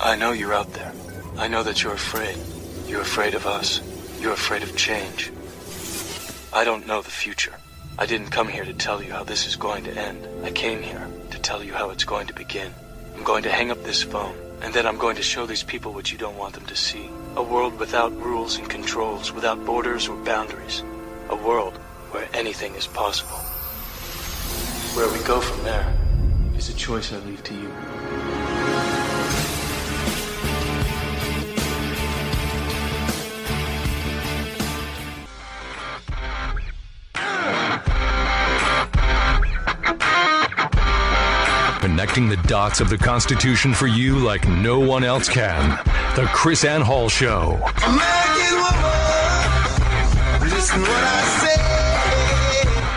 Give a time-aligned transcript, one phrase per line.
[0.00, 0.92] I know you're out there.
[1.38, 2.36] I know that you're afraid.
[2.86, 3.80] You're afraid of us.
[4.20, 5.32] You're afraid of change.
[6.52, 7.54] I don't know the future.
[7.98, 10.24] I didn't come here to tell you how this is going to end.
[10.44, 12.72] I came here to tell you how it's going to begin.
[13.16, 15.92] I'm going to hang up this phone, and then I'm going to show these people
[15.92, 17.10] what you don't want them to see.
[17.34, 20.84] A world without rules and controls, without borders or boundaries.
[21.28, 21.76] A world
[22.12, 23.38] where anything is possible.
[24.94, 25.92] Where we go from there
[26.56, 27.72] is a choice I leave to you.
[41.98, 45.70] Connecting the dots of the Constitution for you like no one else can.
[46.14, 47.54] The KrisAnne Hall Show.
[47.84, 48.88] American woman,
[50.48, 51.24] listen what I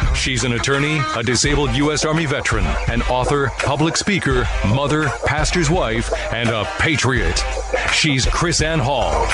[0.05, 0.13] say.
[0.13, 2.05] She's an attorney, a disabled U.S.
[2.05, 7.43] Army veteran, an author, public speaker, mother, pastor's wife, and a patriot.
[7.91, 9.25] She's KrisAnne Hall.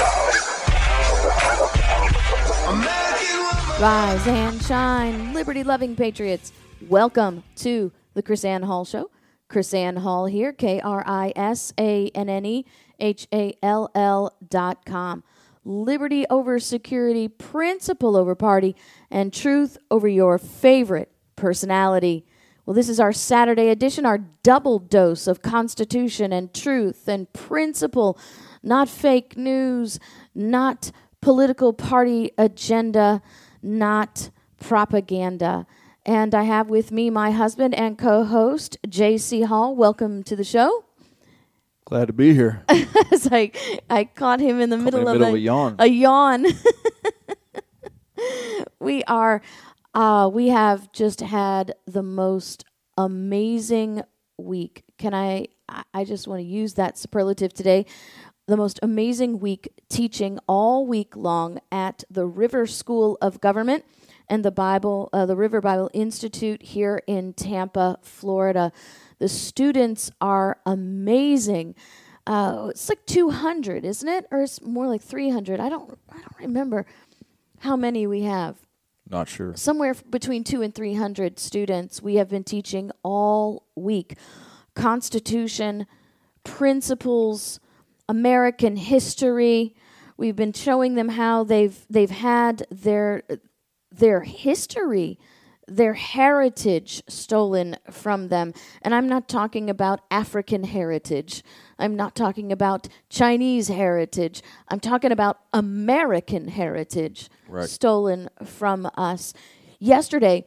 [3.82, 6.54] Rise and shine, liberty loving patriots.
[6.88, 9.10] Welcome to the KrisAnne Hall Show.
[9.50, 12.66] KrisAnne Hall here, K R I S A N N E
[13.00, 15.24] H A L L dot com.
[15.64, 18.76] Liberty over security, principle over party,
[19.12, 22.26] and truth over your favorite personality.
[22.66, 28.20] Well, this is our Saturday edition, our double dose of Constitution and truth and principle,
[28.62, 30.00] not fake news,
[30.36, 33.22] not political party agenda,
[33.62, 35.66] not propaganda.
[36.08, 39.42] And I have with me my husband and co host, J.C.
[39.42, 39.76] Hall.
[39.76, 40.86] Welcome to the show.
[41.84, 42.64] Glad to be here.
[42.70, 43.58] it's like
[43.90, 45.76] I caught him in the middle, in of, the middle a, of a yawn.
[45.80, 46.46] A yawn.
[48.80, 49.42] we are,
[49.94, 52.64] uh, we have just had the most
[52.98, 54.02] amazing
[54.38, 54.86] week.
[54.98, 55.14] Can?
[55.14, 55.48] I-
[55.94, 57.86] I just want to use that superlative today.
[58.48, 63.84] The most amazing week teaching all week long at the River School of Government
[64.30, 68.72] and the Bible, uh, the River Bible Institute here in Tampa, Florida.
[69.20, 71.76] The students are amazing.
[72.26, 74.26] Uh, it's like 200, isn't it?
[74.32, 75.60] Or it's more like 300.
[75.60, 76.86] I don't, I don't remember
[77.60, 78.58] how many we have
[79.10, 79.56] Not sure.
[79.56, 84.16] somewhere f- between two and 300 students we have been teaching all week
[84.76, 85.88] constitution
[86.44, 87.60] principles
[88.08, 89.76] american history
[90.18, 93.24] we've been showing them how they've they've had their
[93.92, 95.18] their history
[95.70, 98.54] their heritage stolen from them.
[98.82, 101.44] And i'm not talking about african heritage.
[101.78, 104.42] I'm not talking about chinese heritage.
[104.70, 107.68] I'm talking about american heritage Right.
[107.68, 109.34] stolen from us.
[109.80, 110.46] Yesterday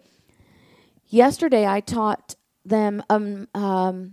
[1.06, 2.34] yesterday i taught
[2.64, 4.12] them um, um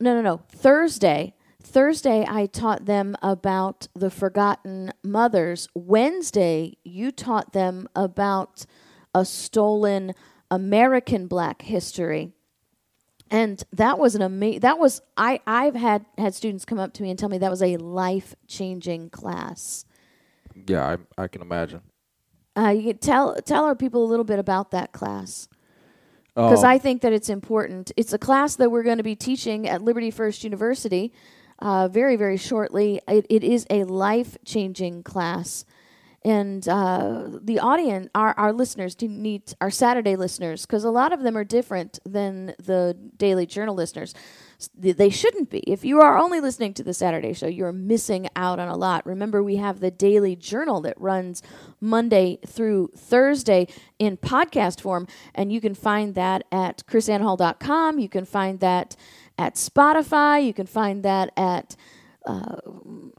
[0.00, 1.34] no no no thursday
[1.68, 5.68] thursday i taught them about the forgotten mothers.
[5.74, 8.64] Wednesday you taught them about
[9.14, 10.12] a stolen
[10.50, 12.32] american black history.
[13.30, 17.02] And that was an amazing that was i i've had had students come up to
[17.02, 19.84] me and tell me that was a life changing class.
[20.66, 21.82] Yeah, I, I can imagine.
[22.56, 25.48] uh, you tell tell our people a little bit about that class.
[26.34, 27.90] Because Um, I think that it's important.
[27.96, 31.12] It's a class that we're going to be teaching at Liberty First University
[31.58, 33.00] uh, very very shortly.
[33.08, 35.64] It, it is a life changing class,
[36.24, 41.12] and uh, the audience, our our listeners, do need our Saturday listeners because a lot
[41.12, 44.14] of them are different than the Daily Journal listeners.
[44.76, 45.60] They shouldn't be.
[45.60, 49.06] If you are only listening to the Saturday show, you're missing out on a lot.
[49.06, 51.44] Remember, we have the Daily Journal that runs
[51.80, 53.68] Monday through Thursday
[54.00, 58.00] in podcast form, and you can find that at krisannehall.com.
[58.00, 58.96] You can find that
[59.38, 60.44] at Spotify.
[60.44, 61.76] You can find that at
[62.26, 62.56] uh,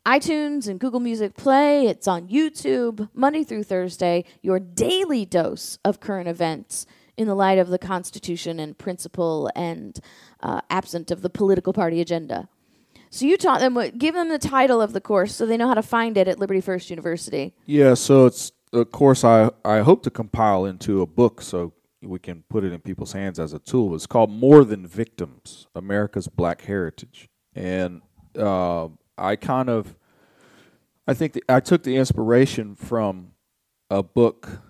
[0.05, 1.87] iTunes and Google Music Play.
[1.87, 4.25] It's on YouTube Monday through Thursday.
[4.41, 6.85] Your daily dose of current events
[7.17, 9.99] in the light of the Constitution and principle and
[10.41, 12.47] uh, absent of the political party agenda.
[13.09, 13.97] So you taught them what?
[13.97, 16.39] Give them the title of the course so they know how to find it at
[16.39, 17.55] Liberty First University.
[17.65, 22.19] Yeah, so it's a course I, I hope to compile into a book so we
[22.19, 23.95] can put it in people's hands as a tool.
[23.95, 27.29] It's called More Than Victims America's Black Heritage.
[27.53, 28.01] And
[28.37, 29.95] uh, I kind of,
[31.07, 33.31] I think the, I took the inspiration from
[33.89, 34.61] a book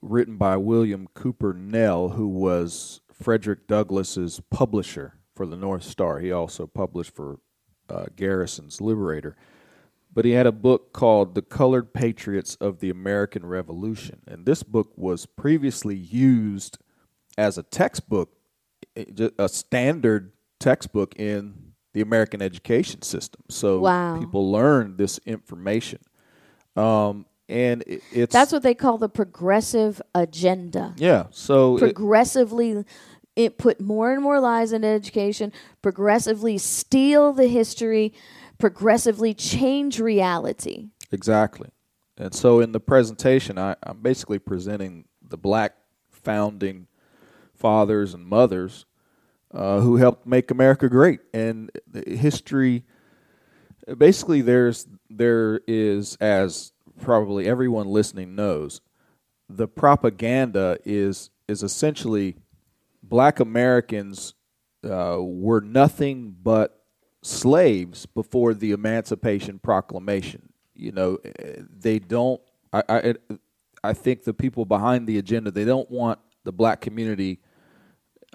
[0.00, 6.18] written by William Cooper Nell, who was Frederick Douglass's publisher for the North Star.
[6.18, 7.38] He also published for
[7.88, 9.36] uh, Garrison's Liberator.
[10.14, 14.20] But he had a book called The Colored Patriots of the American Revolution.
[14.26, 16.78] And this book was previously used
[17.38, 18.30] as a textbook,
[18.94, 23.42] eh, a standard textbook in the American education system.
[23.48, 24.18] So Wow.
[24.20, 26.00] people learned this information.
[26.76, 30.94] Um, and it, it's That's what they call the progressive agenda.
[30.98, 31.26] yeah.
[31.30, 32.84] So it- Progressively
[33.34, 38.12] it put more and more lies into education, progressively steal the history,
[38.58, 40.88] progressively change reality.
[41.10, 41.70] Exactly.
[42.16, 45.74] And so in the presentation, I, I'm basically presenting the black
[46.10, 46.86] founding
[47.54, 48.86] fathers and mothers
[49.52, 51.20] uh, who helped make America great.
[51.32, 51.70] And
[52.06, 52.84] history,
[53.98, 58.80] basically, there's there is, as probably everyone listening knows,
[59.48, 62.36] the propaganda is is essentially
[63.02, 64.34] black Americans
[64.84, 66.81] uh, were nothing but
[67.22, 70.52] slaves before the Emancipation Proclamation.
[70.74, 72.40] You know, eh, they don't.
[72.72, 73.14] I, I,
[73.84, 77.40] I think the people behind the agenda they don't want the black community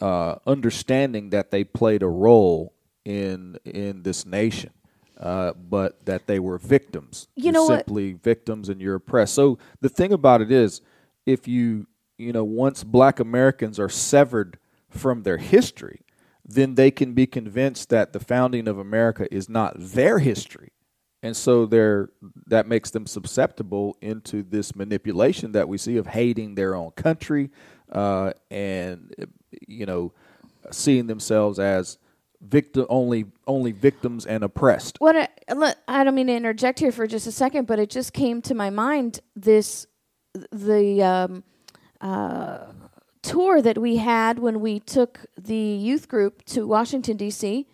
[0.02, 2.74] uh, understanding that they played a role
[3.06, 4.72] in in this nation,
[5.20, 7.28] uh, but that they were victims.
[7.36, 7.80] You You're know what?
[7.80, 9.34] simply victims, and you're oppressed.
[9.34, 10.82] So the thing about it is,
[11.26, 11.88] if you
[12.18, 16.02] you know once Black Americans are severed from their history,
[16.48, 20.72] then they can be convinced that the founding of America is not their history.
[21.24, 22.10] And so they're,
[22.46, 27.50] that makes them susceptible into this manipulation that we see of hating their own country
[27.92, 29.14] uh, and
[29.68, 30.12] you know
[30.72, 31.98] seeing themselves as
[32.42, 34.98] victim only only victims and oppressed.
[35.00, 38.14] What I, I don't mean to interject here for just a second, but it just
[38.14, 39.88] came to my mind this
[40.52, 41.44] the um,
[42.02, 42.68] uh,
[43.32, 45.14] tour that we had when we took
[45.52, 45.56] the
[45.88, 47.68] youth group to Washington D.C.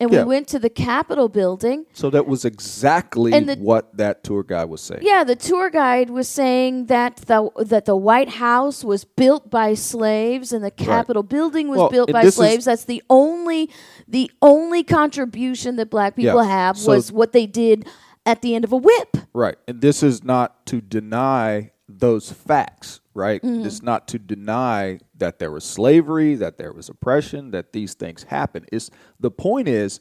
[0.00, 0.22] and Yeah.
[0.22, 1.86] we went to the Capitol building.
[1.92, 5.02] So that was exactly the- what that tour guide was saying.
[5.04, 7.40] Yeah, the tour guide was saying that the
[7.72, 12.12] that the White House was built by slaves and the Capitol building was Well, built
[12.12, 12.64] by slaves.
[12.64, 13.70] That's the only
[14.08, 17.86] the only contribution that black people Yeah, have so- was what they did
[18.26, 19.10] at the end of a whip.
[19.32, 19.56] Right.
[19.68, 23.40] And this is not to deny those facts, right?
[23.42, 23.64] Mm-hmm.
[23.64, 28.24] It's not to deny that there was slavery, that there was oppression, that these things
[28.24, 28.66] happen.
[28.72, 30.00] It's the point is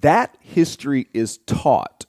[0.00, 2.06] that history is taught.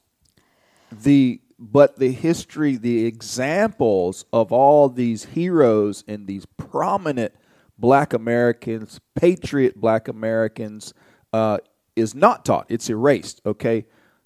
[0.92, 7.34] The but the history, the examples of all these heroes and these prominent
[7.80, 10.94] black Americans, patriot black Americans,
[11.34, 11.58] uh,
[11.96, 12.68] is not taught.
[12.69, 13.42] It's erased.
[13.46, 13.86] Okay,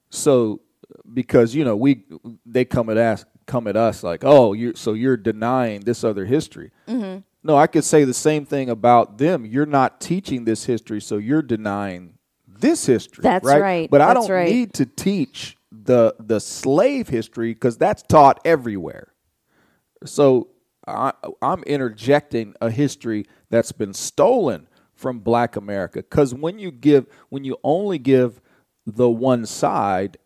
[0.09, 0.61] so
[1.13, 2.03] because you know we
[2.45, 6.25] they come at us come at us like oh you so you're denying this other
[6.25, 6.71] history.
[6.87, 7.19] Mm-hmm.
[7.43, 9.45] No, I could say the same thing about them.
[9.45, 12.13] You're not teaching this history, so you're denying
[12.47, 13.23] this history.
[13.23, 13.89] That's right.
[13.89, 14.47] But I don't right.
[14.47, 19.13] need to teach the the slave history because that's taught everywhere.
[20.05, 20.49] So
[20.87, 25.99] I, I'm interjecting a history that's been stolen from Black America.
[25.99, 28.41] Because when you give, when you only give
[28.85, 30.17] the one side,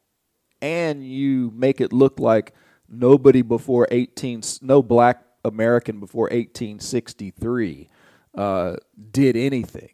[0.65, 2.53] and you make it look like
[2.89, 7.87] nobody before 18, no Black American before 1863
[8.35, 8.75] uh,
[9.11, 9.91] did anything.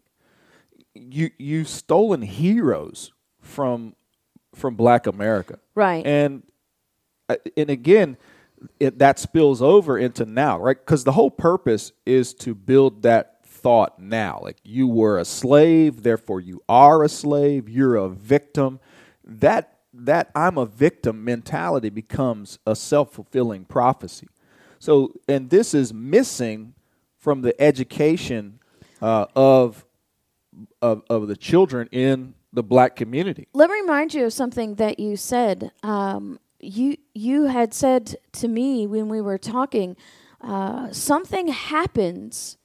[0.95, 3.95] You you've stolen heroes from
[4.55, 6.05] from Black America, Right.
[6.05, 6.43] And
[7.27, 8.17] uh, and again,
[8.79, 10.77] it, that spills over into now, right?
[10.77, 14.39] Because the whole purpose is to build that thought now.
[14.41, 17.67] Like you were a slave, therefore you are a slave.
[17.67, 18.79] You're a victim.
[19.23, 24.27] That that I'm a victim mentality becomes a self fulfilling prophecy.
[24.79, 26.73] So, and this is missing
[27.17, 28.59] from the education
[29.01, 29.85] uh, of,
[30.81, 33.47] of of the children in the black community.
[33.53, 35.71] Let me remind you of something that you said.
[35.83, 39.95] Um, you you had said to me when we were talking,
[40.41, 42.57] uh, something happens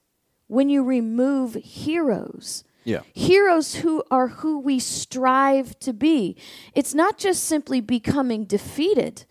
[0.47, 2.65] when you remove heroes.
[2.87, 3.01] Yeah.
[3.15, 6.37] Heroes who are who we strive to be.
[6.73, 9.27] It's not just simply becoming defeated.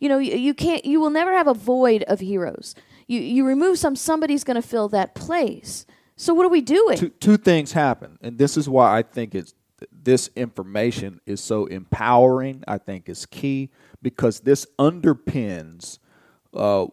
[0.00, 0.84] You know, you, you can't.
[0.86, 2.74] You will never have a void of heroes.
[3.06, 5.84] You you remove some, somebody's going to fill that place.
[6.16, 6.96] So what are we doing?
[6.96, 9.54] two two things happen, and this is why I think it's
[9.92, 12.64] this information is so empowering.
[12.66, 15.98] I think is key because this underpins
[16.54, 16.86] uh,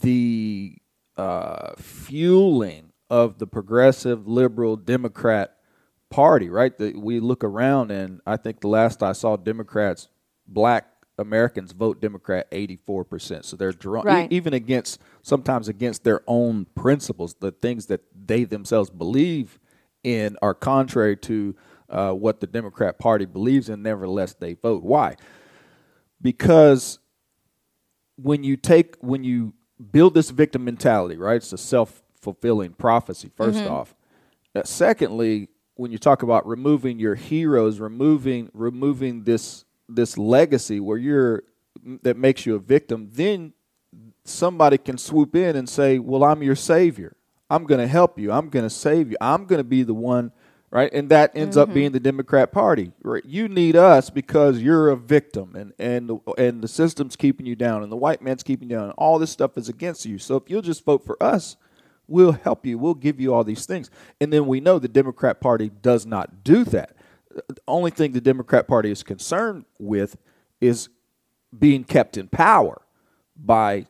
[0.00, 0.78] the
[1.18, 5.56] uh, fueling of the progressive liberal Democrat
[6.10, 6.48] Party.
[6.48, 6.76] Right?
[6.76, 10.08] The, we look around, and I think the last I saw, Democrats,
[10.46, 13.44] black Americans vote Democrat eighty four percent.
[13.44, 14.30] So they're drawn Right.
[14.30, 19.58] even against sometimes against their own principles, the things that they themselves believe
[20.04, 21.56] in are contrary to
[21.88, 23.82] uh, what the Democrat Party believes in.
[23.82, 24.82] Nevertheless, they vote.
[24.82, 25.16] Why?
[26.20, 26.98] Because
[28.16, 29.54] when you take when you
[29.90, 31.36] build this victim mentality, right?
[31.36, 33.30] It's a self fulfilling prophecy.
[33.38, 33.94] 1st off,
[34.54, 40.98] Uh, secondly, when you talk about removing your heroes, removing removing this this legacy where
[40.98, 41.42] you're
[42.02, 43.52] that makes you a victim, then
[44.24, 47.16] somebody can swoop in and say, "Well, I'm your savior.
[47.48, 48.32] I'm going to help you.
[48.32, 49.16] I'm going to save you.
[49.20, 50.32] I'm going to be the one."
[50.68, 52.90] Right, and that ends up being the Democrat Party.
[53.02, 57.46] Right, you need us because you're a victim, and and the, and the system's keeping
[57.46, 60.04] you down, and the white man's keeping you down, and all this stuff is against
[60.04, 60.18] you.
[60.18, 61.56] So if you'll just vote for us,
[62.08, 62.78] we'll help you.
[62.78, 63.90] We'll give you all these things.
[64.20, 66.96] And then we know the Democrat Party does not do that.
[67.30, 70.16] The only thing the Democrat Party is concerned with
[70.60, 70.88] is
[71.56, 72.82] being kept in power
[73.36, 73.86] by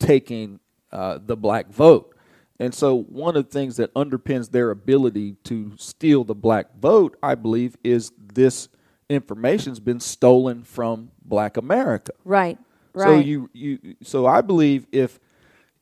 [0.00, 0.60] taking
[0.92, 2.14] uh, the black vote.
[2.60, 7.16] And so, one of the things that underpins their ability to steal the black vote,
[7.22, 8.68] I believe, is this
[9.08, 12.12] information's been stolen from black America.
[12.24, 12.58] Right.
[12.94, 13.06] Right.
[13.06, 15.20] So you you so I believe if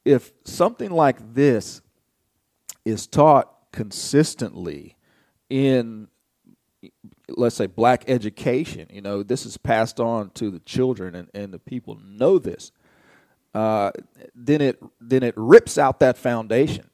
[0.06, 1.82] if something like this
[2.84, 4.96] is taught consistently
[5.50, 6.08] in
[7.28, 11.52] let's say black education, you know, this is passed on to the children and, and
[11.52, 12.70] the people know this,
[13.52, 13.90] uh,
[14.34, 16.88] then it then it rips out that foundation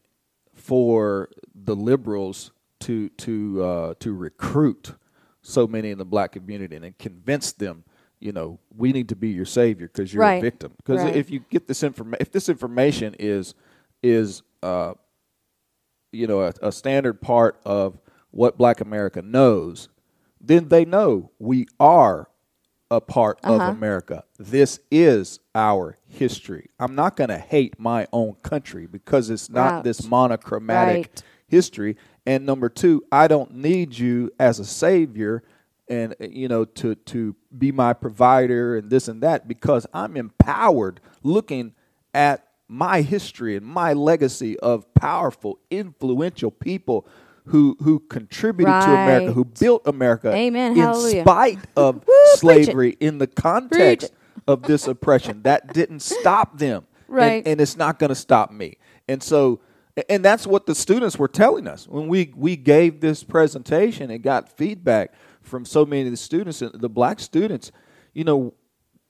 [0.54, 2.50] for the liberals
[2.80, 4.94] to to uh, to recruit
[5.42, 7.84] so many in the black community and convince them,
[8.22, 10.38] you know, we need to be your savior because you're Right.
[10.38, 10.72] a victim.
[10.76, 11.16] Because Right.
[11.16, 13.54] if you get this information, if this information is
[14.02, 14.94] is uh,
[16.12, 17.98] you know a, a standard part of
[18.30, 19.88] what Black America knows,
[20.40, 22.28] then they know we are
[22.90, 24.24] a part of America.
[24.38, 26.68] This is our history.
[26.78, 29.84] I'm not going to hate my own country because it's not Right.
[29.84, 31.22] this monochromatic Right.
[31.48, 31.96] history.
[32.26, 35.42] And number two, I don't need you as a savior
[35.88, 40.16] and uh, you know to to be my provider and this and that because I'm
[40.16, 41.74] empowered looking
[42.14, 47.06] at my history and my legacy of powerful, influential people
[47.46, 50.72] who who contributed to America, who built America Amen.
[50.72, 51.22] in Hallelujah.
[51.22, 52.04] spite of
[52.36, 54.12] slavery in the context
[54.46, 55.42] of this oppression.
[55.42, 56.84] That didn't stop them.
[56.84, 57.42] And- Right.
[57.46, 58.78] and it's not going to stop me.
[59.06, 59.60] And so,
[60.08, 64.22] and that's what the students were telling us when we we gave this presentation and
[64.22, 65.12] got feedback
[65.42, 67.72] from so many of the students, and the black students.
[68.14, 68.54] You know,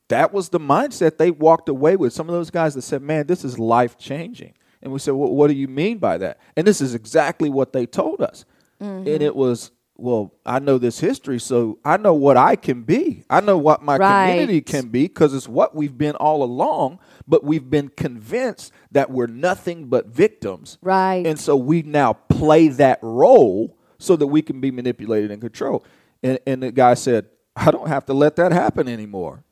[0.08, 2.12] that was the mindset they walked away with.
[2.12, 5.32] Some of those guys that said, "Man, this is life changing," and we said, well,
[5.32, 8.44] "What do you mean by that?" And this is exactly what they told us,
[8.80, 9.08] mm-hmm.
[9.08, 9.70] and it was.
[9.94, 13.24] Well, I know this history, so I know what I can be.
[13.30, 16.98] I know what my community can be because it's what we've been all along,
[17.28, 20.78] but we've been convinced that we're nothing but victims.
[20.82, 21.24] Right.
[21.24, 25.86] And so we now play that role so that we can be manipulated and controlled.
[26.22, 27.26] And, and the guy said,
[27.56, 29.44] I don't have to let that happen anymore.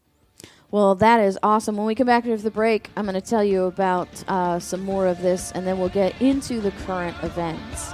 [0.71, 1.77] Well, that is awesome.
[1.77, 4.81] When we come back after the break, I'm going to tell you about uh, some
[4.81, 7.93] more of this, and then we'll get into the current events.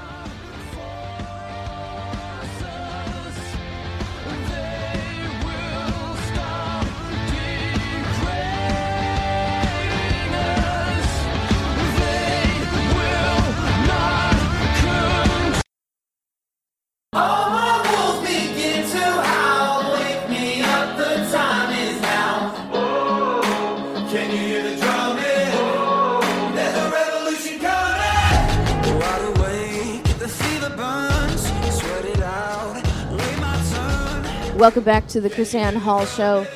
[34.57, 36.47] Welcome back to the KrisAnne Hall Show.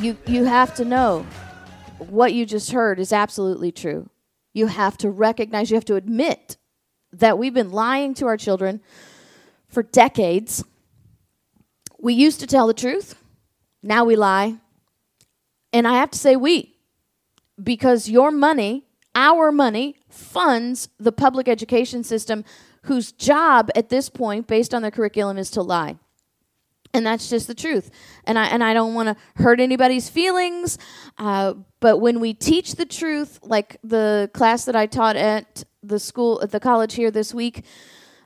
[0.00, 1.26] You you have to know
[1.98, 4.08] what you just heard is absolutely true.
[4.52, 6.56] You have to recognize, you have to admit
[7.12, 8.80] that we've been lying to our children
[9.66, 10.62] for decades.
[11.98, 13.16] We used to tell the truth.
[13.82, 14.58] Now we lie.
[15.72, 16.76] And I have to say we
[17.60, 18.84] because your money,
[19.16, 22.44] our money funds the public education system
[22.82, 25.98] whose job at this point based on their curriculum is to lie
[26.92, 27.90] and that's just the truth.
[28.24, 30.78] And i and i don't want to hurt anybody's feelings
[31.18, 35.98] uh, but when we teach the truth like the class that i taught at the
[35.98, 37.64] school at the college here this week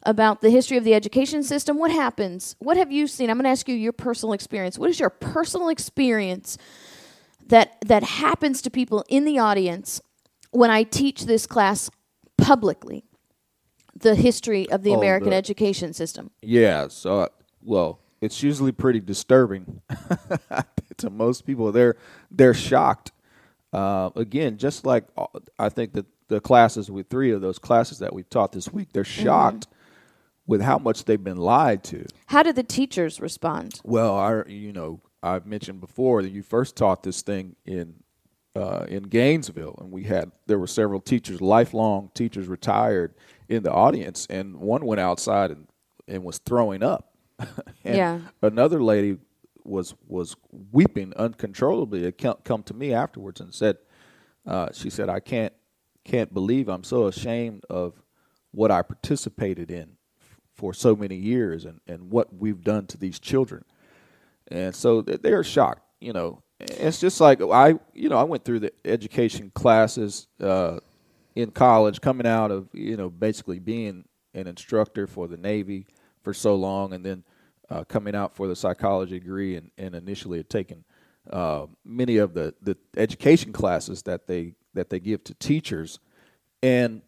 [0.06, 2.56] about the history of the education system what happens?
[2.58, 3.30] What have you seen?
[3.30, 4.78] I'm going to ask you your personal experience.
[4.78, 6.58] What is your personal experience
[7.46, 10.00] that that happens to people in the audience
[10.50, 11.90] when i teach this class
[12.36, 13.04] publicly
[13.96, 16.30] the history of the Oh, american the- education system?
[16.42, 16.88] Yeah.
[16.88, 17.28] So, uh,
[17.62, 19.82] well, it's usually pretty disturbing
[20.96, 21.72] to most people.
[21.72, 21.96] They're
[22.30, 23.12] they're shocked.
[23.72, 25.26] Uh, again, just like uh,
[25.58, 28.92] I think that the classes with three of those classes that we taught this week,
[28.92, 29.66] they're shocked
[30.46, 32.06] with how much they've been lied to.
[32.26, 36.76] how did the teachers respond Well, I you know I've mentioned before that you first
[36.76, 37.96] taught this thing in
[38.56, 43.14] uh, in Gainesville, and we had there were several teachers, lifelong teachers, retired
[43.48, 45.66] in the audience, and one went outside and
[46.06, 47.13] and was throwing up.
[47.84, 48.20] and Yeah.
[48.42, 49.18] Another lady
[49.64, 50.36] was was
[50.72, 52.04] weeping uncontrollably.
[52.04, 53.78] It come, to me afterwards and said,
[54.46, 55.52] uh, she said, I can't
[56.04, 57.94] can't believe I'm so ashamed of
[58.52, 62.98] what I participated in f- for so many years and, and what we've done to
[62.98, 63.64] these children.
[64.48, 66.42] And so th- they're shocked, you know.
[66.60, 70.78] It's just like I, you know, I went through the education classes uh,
[71.34, 75.86] in college, coming out of, you know, basically being an instructor for the Navy
[76.24, 77.22] for so long, and then
[77.70, 80.84] uh, coming out for the psychology degree, and, and initially had taken
[81.30, 86.00] uh, many of the, the education classes that they that they give to teachers,
[86.62, 87.02] and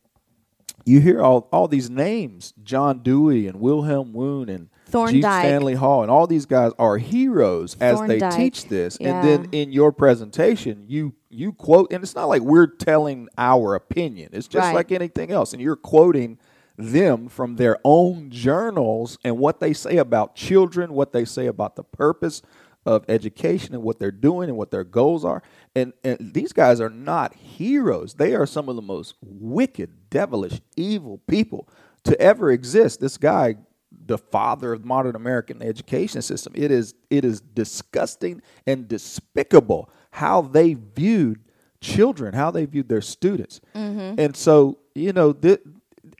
[0.84, 4.68] you hear all all these names: John Dewey and Wilhelm Wundt and
[5.10, 5.20] G.
[5.42, 8.96] Stanley Hall, and all these guys are heroes as they teach this.
[9.00, 9.20] yeah.
[9.20, 13.74] And then in your presentation, you you quote, and it's not like we're telling our
[13.74, 14.30] opinion.
[14.32, 14.74] It's just Right.
[14.74, 16.38] like anything else, and you're quoting
[16.76, 21.76] them from their own journals and what they say about children, what they say about
[21.76, 22.42] the purpose
[22.84, 25.42] of education and what they're doing and what their goals are.
[25.74, 28.14] And, and these guys are not heroes.
[28.14, 31.68] They are some of the most wicked, devilish, evil people
[32.04, 33.00] to ever exist.
[33.00, 33.56] This guy,
[33.90, 40.42] the father of modern American education system, it is it is disgusting and despicable how
[40.42, 41.40] they viewed
[41.80, 43.60] children, how they viewed their students.
[43.74, 44.20] Mm-hmm.
[44.20, 45.60] And so, you know, th-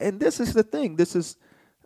[0.01, 0.97] and this is the thing.
[0.97, 1.37] This is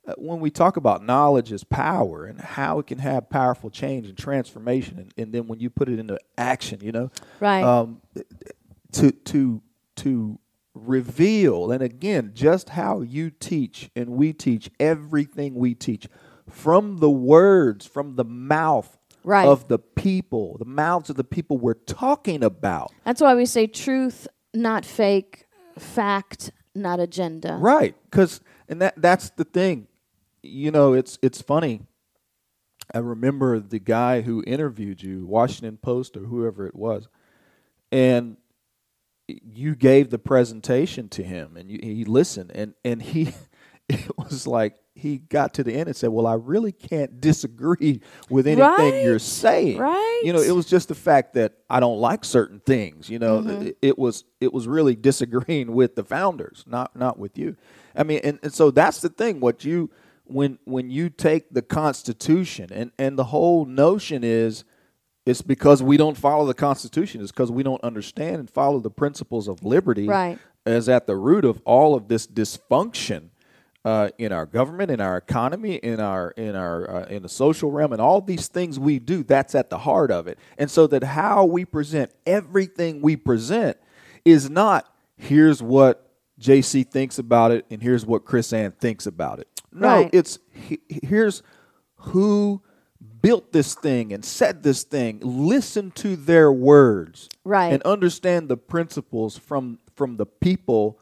[0.07, 4.09] uh, when we talk about knowledge as power and how it can have powerful change
[4.09, 7.63] and transformation, and, and then when you put it into action, you know, Right.
[7.63, 8.01] Um,
[8.93, 9.63] to to
[9.97, 10.39] to
[10.75, 16.07] reveal, and again, just how you teach and we teach everything we teach
[16.49, 19.47] from the words, from the mouth Right.
[19.47, 22.91] of the people, the mouths of the people we're talking about.
[23.05, 25.45] That's why we say truth, not fake,
[25.79, 27.57] fact, not agenda.
[27.61, 29.87] Right, because and that that's the thing.
[30.43, 31.83] You know, it's it's funny.
[32.93, 37.09] I remember the guy who interviewed you, Washington Post or whoever it was,
[37.93, 38.37] and
[39.29, 43.33] you gave the presentation to him, and you, he listened, and and he,
[43.95, 48.01] it was like he got to the end and said, "Well, I really can't disagree
[48.29, 50.23] with anything you're saying." right.
[50.25, 53.09] You know, it was just the fact that I don't like certain things.
[53.09, 53.63] You know, Mm-hmm.
[53.69, 57.57] it, it was it was really disagreeing with the founders, not not with you.
[57.97, 59.41] I mean, and, and so that's the thing.
[59.41, 59.91] What you
[60.25, 64.65] when when you take the Constitution and and the whole notion is
[65.27, 67.21] it's because we don't follow the Constitution.
[67.21, 70.39] It's because we don't understand and follow the principles of liberty Right.
[70.65, 73.30] as at the root of all of this dysfunction
[73.85, 77.71] uh, in our government, in our economy, in our in our uh, in the social
[77.71, 79.23] realm, and all these things we do.
[79.23, 80.39] That's at the heart of it.
[80.59, 83.79] And so that how we present everything we present
[84.25, 89.49] is not here's what JC thinks about it, and here's what KrisAnne thinks about it.
[89.73, 90.11] No, Right.
[90.13, 91.43] it's he- here's
[91.97, 92.63] who
[93.23, 95.21] built this thing and said this thing.
[95.23, 97.73] Listen to their words, Right.
[97.73, 100.99] and understand the principles from from the people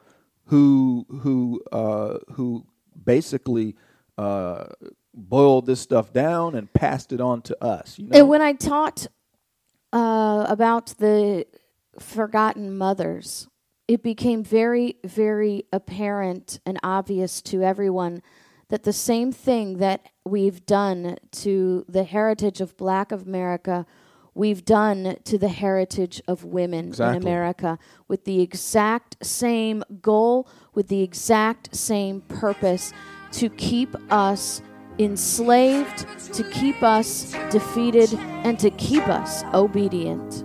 [0.46, 2.64] who who uh, who
[3.04, 3.76] basically
[4.16, 4.64] uh,
[5.14, 7.98] boiled this stuff down and passed it on to us.
[7.98, 9.06] You know, And when I taught
[9.92, 11.46] uh, about the
[11.98, 13.48] forgotten mothers,
[13.86, 18.22] it became very, very apparent and obvious to everyone
[18.68, 23.86] that the same thing that we've done to the heritage of black America,
[24.34, 27.16] we've done to the heritage of women Exactly.
[27.16, 32.92] in America with the exact same goal, with the exact same purpose
[33.32, 34.62] to keep us
[34.98, 40.44] enslaved, to keep us defeated, and to keep us obedient.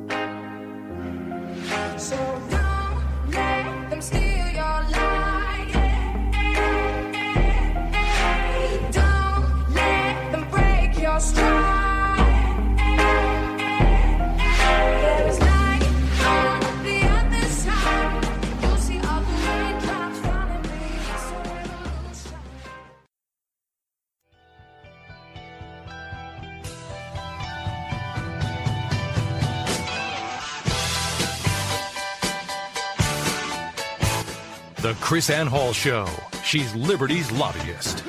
[35.14, 36.08] KrisAnne Hall Show.
[36.44, 38.04] She's Liberty's lobbyist.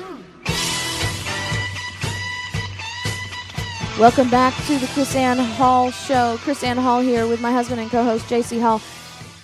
[3.99, 6.37] Welcome back to the KrisAnne Hall Show.
[6.37, 8.81] KrisAnne Hall here with my husband and co host JC Hall.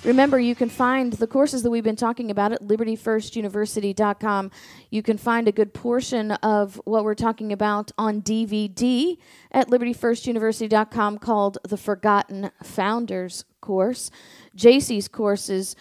[0.04, 4.50] Remember, you can find the courses that we've been talking about at libertyfirstuniversity.com.
[4.90, 9.20] You can find a good portion of what we're talking about on DVD
[9.52, 14.10] at libertyfirstuniversity.com called the Forgotten Founders course.
[14.58, 15.76] JC's courses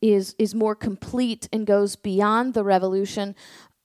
[0.00, 3.34] is is more complete and goes beyond the revolution.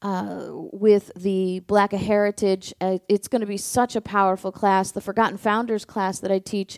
[0.01, 2.73] uh, with the Black Heritage.
[2.79, 4.91] Uh, it's going to be such a powerful class.
[4.91, 6.77] The Forgotten Founders class that I teach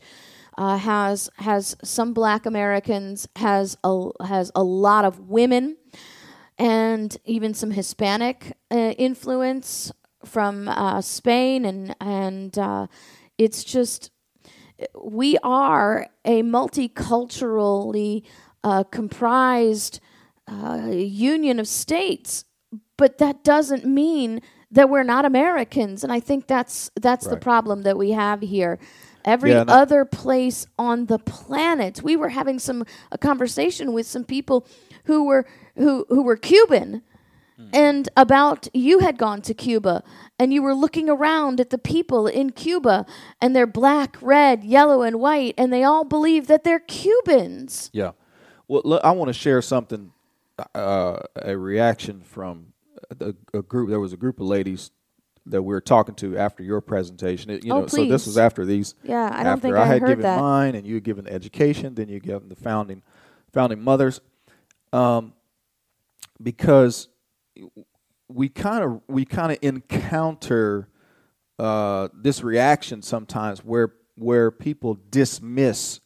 [0.58, 5.76] uh, has has some Black Americans, has a has a lot of women,
[6.58, 9.92] and even some Hispanic uh, influence
[10.24, 12.88] from uh, Spain, and and uh,
[13.38, 14.12] it's just
[15.02, 18.24] we are a multiculturally
[18.64, 20.00] uh, comprised
[20.48, 22.46] uh, union of states,
[22.98, 26.04] but that doesn't mean that we're not Americans.
[26.04, 28.80] And I think that's that's the problem that we have here.
[29.26, 34.24] Every Yeah, other place on the planet, we were having some a conversation with some
[34.24, 34.66] people
[35.06, 37.02] who were who who were Cuban,
[37.74, 40.04] and about you had gone to Cuba
[40.38, 43.06] and you were looking around at the people in Cuba
[43.42, 47.90] and they're black, red, yellow, and white, and they all believe that they're Cubans.
[47.94, 48.12] Yeah.
[48.68, 50.12] Well, look, I want to share something,
[50.76, 52.74] uh, a reaction from
[53.20, 53.90] a, a group.
[53.90, 54.92] There was a group of ladies
[55.46, 57.50] that we were talking to after your presentation.
[57.50, 58.94] It- you Oh, know, so this was after these.
[59.04, 60.40] Yeah, I don't think I I had heard given that.
[60.40, 61.96] mine, and you had given the education.
[61.96, 63.02] Then you gave them the founding,
[63.54, 64.20] founding mothers,
[64.92, 65.34] um,
[66.42, 67.08] because
[68.28, 70.88] we kind of we kind of encounter
[71.60, 76.00] uh, this reaction sometimes where where people dismiss.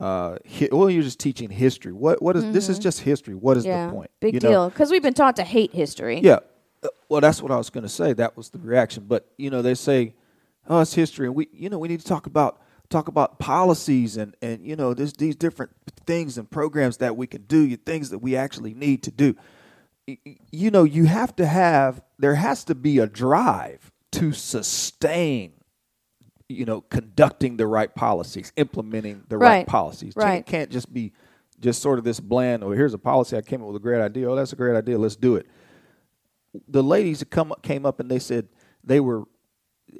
[0.00, 1.92] Uh, hi- well, you're just teaching history.
[1.92, 2.68] What what is this?
[2.68, 3.34] Is just history.
[3.34, 3.70] What is Mm-hmm.
[3.70, 4.10] yeah, the point?
[4.20, 4.68] big You deal.
[4.68, 6.20] Because we've been taught to hate history.
[6.22, 6.40] Yeah.
[6.82, 8.12] Uh, Well, that's what I was going to say.
[8.12, 9.04] That was the reaction.
[9.08, 10.14] But you know, they say,
[10.68, 14.16] "Oh, it's history," and we, you know, we need to talk about talk about policies
[14.16, 15.72] and and you know, there's these different
[16.06, 19.34] things and programs that we can do, things that we actually need to do.
[20.06, 25.54] You know, you have to have there has to be a drive to sustain
[26.48, 29.66] you know, conducting the right policies, implementing the right, Right.
[29.66, 30.14] policies.
[30.14, 30.40] Right.
[30.40, 31.12] It can't just be
[31.60, 34.00] just sort of this bland, oh, here's a policy, I came up with a great
[34.00, 34.30] idea.
[34.30, 35.46] Oh, that's a great idea, let's do it.
[36.68, 38.48] The ladies come came up and they said
[38.82, 39.24] they were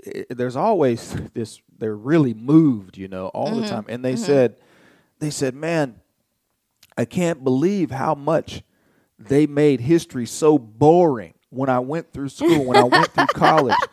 [0.06, 3.86] eh, eh there's always this they're really moved, you know, all the mm-hmm, time.
[3.88, 4.24] And they mm-hmm.
[4.24, 4.56] said
[5.18, 6.00] they said, "Man,
[6.96, 8.62] I can't believe how much
[9.18, 13.76] they made history so boring when I went through school, when I went through college."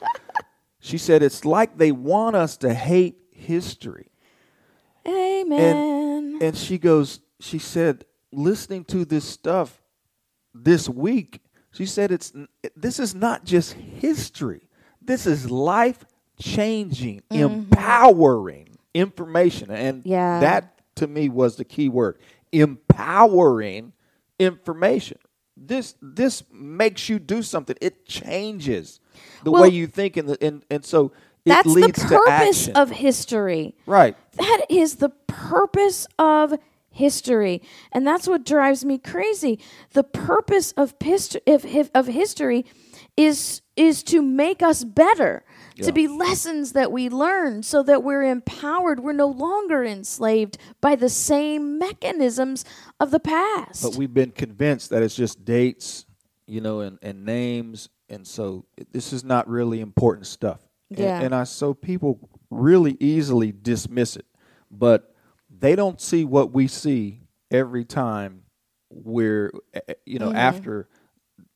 [0.83, 4.09] She said it's like they want us to hate history.
[5.07, 6.39] Amen.
[6.41, 9.81] And she goes, she said, listening to this stuff
[10.53, 12.33] this week, she said it's
[12.75, 14.67] this is not just history.
[15.01, 16.03] This is life
[16.39, 17.43] changing, mm-hmm.
[17.43, 19.69] empowering information.
[19.69, 20.39] And Yeah.
[20.39, 22.17] that to me was the key word.
[22.51, 23.93] Empowering
[24.41, 25.17] information.
[25.57, 27.75] This this makes you do something.
[27.81, 28.99] It changes
[29.43, 31.11] the Well, way you think and the, and, and so
[31.45, 33.75] it That's the purpose of history.
[33.85, 34.15] right.
[34.37, 36.53] That is the purpose of
[36.89, 37.61] history.
[37.91, 39.59] And that's what drives me crazy.
[39.93, 42.65] The purpose of, pist- of, of history
[43.17, 45.43] is, is to make us better,
[45.75, 48.99] to be lessons that we learn so that we're empowered.
[48.99, 52.65] We're no longer enslaved by the same mechanisms
[52.99, 53.83] of the past.
[53.83, 56.05] But we've been convinced that it's just dates,
[56.47, 60.59] you know, and, and names, and so this is not really important stuff.
[60.89, 61.21] And- Yeah.
[61.21, 64.25] And, I so people really easily dismiss it,
[64.69, 65.15] but
[65.49, 68.43] they don't see what we see every time
[68.89, 70.31] we're, eh, eh, you Mm-hmm.
[70.31, 70.89] know, after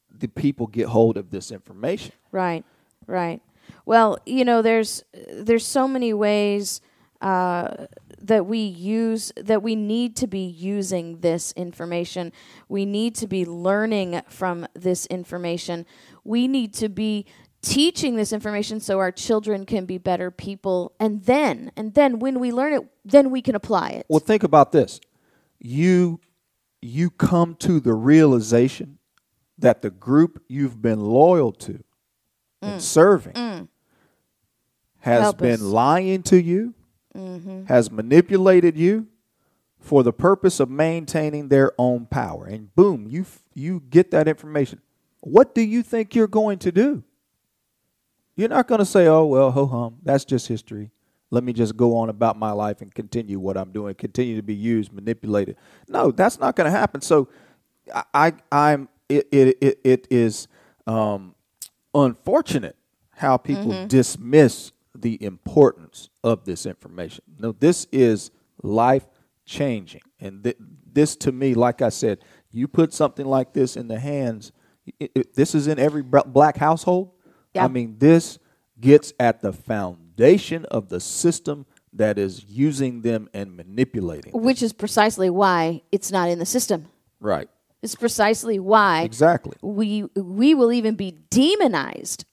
[0.09, 2.13] the people get hold of this information.
[2.31, 2.63] Right,
[3.07, 3.41] right.
[3.85, 6.81] Well, you know, there's there's so many ways
[7.21, 7.85] uh,
[8.21, 12.31] that we use that we need to be using this information.
[12.67, 15.85] We need to be learning from this information.
[16.23, 17.25] We need to be
[17.61, 20.93] teaching this information so our children can be better people.
[20.99, 24.05] And then, and then when we learn it, then we can apply it.
[24.07, 24.99] Well, think about this.
[25.59, 26.19] You
[26.81, 28.99] you come to the realization
[29.57, 31.83] that the group you've been loyal to
[32.61, 33.69] and serving
[35.05, 35.21] has.
[35.21, 35.59] Help been us.
[35.59, 35.69] Mm-hmm.
[35.69, 36.73] lying to you,
[37.67, 39.07] has manipulated you
[39.79, 42.45] for the purpose of maintaining their own power.
[42.47, 44.81] And boom, you f- you get that information.
[45.21, 47.03] What do you think you're going to do?
[48.35, 50.89] You're not going to say, "Oh well, ho hum, that's just history.
[51.29, 54.43] Let me just go on about my life and continue what I'm doing, continue to
[54.43, 55.55] be used, manipulated."
[55.87, 57.01] No, that's not going to happen.
[57.01, 57.29] So,
[57.93, 60.47] I, I I'm it it it, it is
[60.87, 61.35] um,
[61.93, 62.75] unfortunate
[63.11, 67.23] how people dismiss the importance of this information.
[67.39, 68.31] No, this is
[68.63, 69.05] life
[69.45, 70.57] changing, and th-
[70.91, 72.19] this to me, like I said,
[72.51, 74.51] you put something like this in the hands.
[74.99, 77.11] It, it- this is in every black household.
[77.53, 77.65] Yeah.
[77.65, 78.39] I mean, this
[78.79, 84.33] gets at the foundation of the system that is using them and manipulating.
[84.33, 84.41] them.
[84.43, 86.87] Which is precisely why it's not in the system.
[87.21, 87.47] Right.
[87.81, 89.53] It's precisely why Exactly.
[89.61, 92.25] we we will even be demonized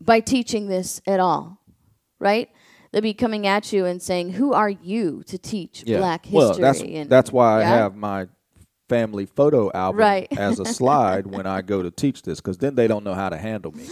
[0.00, 1.58] by teaching this at all,
[2.18, 2.50] right?
[2.92, 6.54] They'll be coming at you and saying, "Who are you to teach Black history?" Well,
[6.54, 8.28] that's and, that's why I have my
[8.88, 10.28] family photo album Right.
[10.38, 13.28] as a slide when I go to teach this because then they don't know how
[13.28, 13.86] to handle me.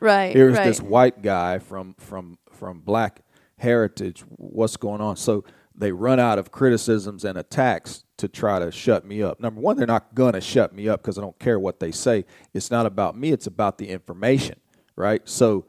[0.00, 0.34] right.
[0.34, 0.66] Here's right.
[0.66, 3.22] this white guy from from from black
[3.56, 4.22] heritage.
[4.28, 5.16] What's going on?
[5.16, 9.40] So they run out of criticisms and attacks to try to shut me up.
[9.40, 12.26] Number one, they're not gonna shut me up because I don't care what they say.
[12.52, 13.32] It's not about me.
[13.32, 14.60] It's about the information,
[14.96, 15.22] right?
[15.24, 15.64] So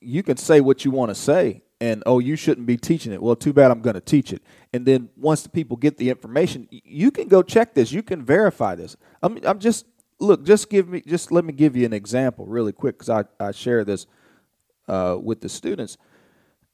[0.00, 3.22] you can say what you want to say and oh you shouldn't be teaching it.
[3.22, 4.42] Well too bad i'm going to teach it.
[4.72, 7.92] And then once the people get the information you can go check this.
[7.92, 8.96] You can verify this.
[9.22, 9.86] I'm, I'm just
[10.18, 13.24] look just give me just let me give you an example really quick because I,
[13.38, 14.06] I share this
[14.88, 15.96] uh, with the students.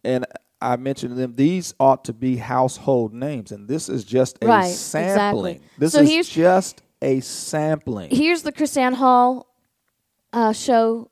[0.05, 0.27] And
[0.61, 3.51] i mentioned to them these ought to be household names.
[3.51, 5.57] And this is just a Right, sampling.
[5.57, 5.69] exactly.
[5.79, 8.11] this So is just a sampling.
[8.11, 9.49] Here's the KrisAnne Hall
[10.33, 11.09] uh, show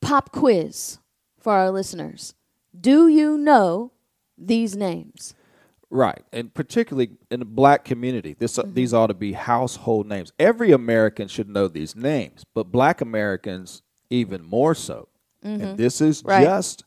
[0.00, 0.98] pop quiz
[1.40, 2.34] for our listeners.
[2.78, 3.92] Do you know
[4.38, 5.34] these names?
[5.92, 8.74] Right, and particularly in the black community, this Mm-hmm.
[8.74, 10.32] these ought to be household names.
[10.38, 15.08] Every American should know these names, but black Americans even more so.
[15.42, 16.28] And this is Mm-hmm.
[16.28, 16.44] Right.
[16.44, 16.84] just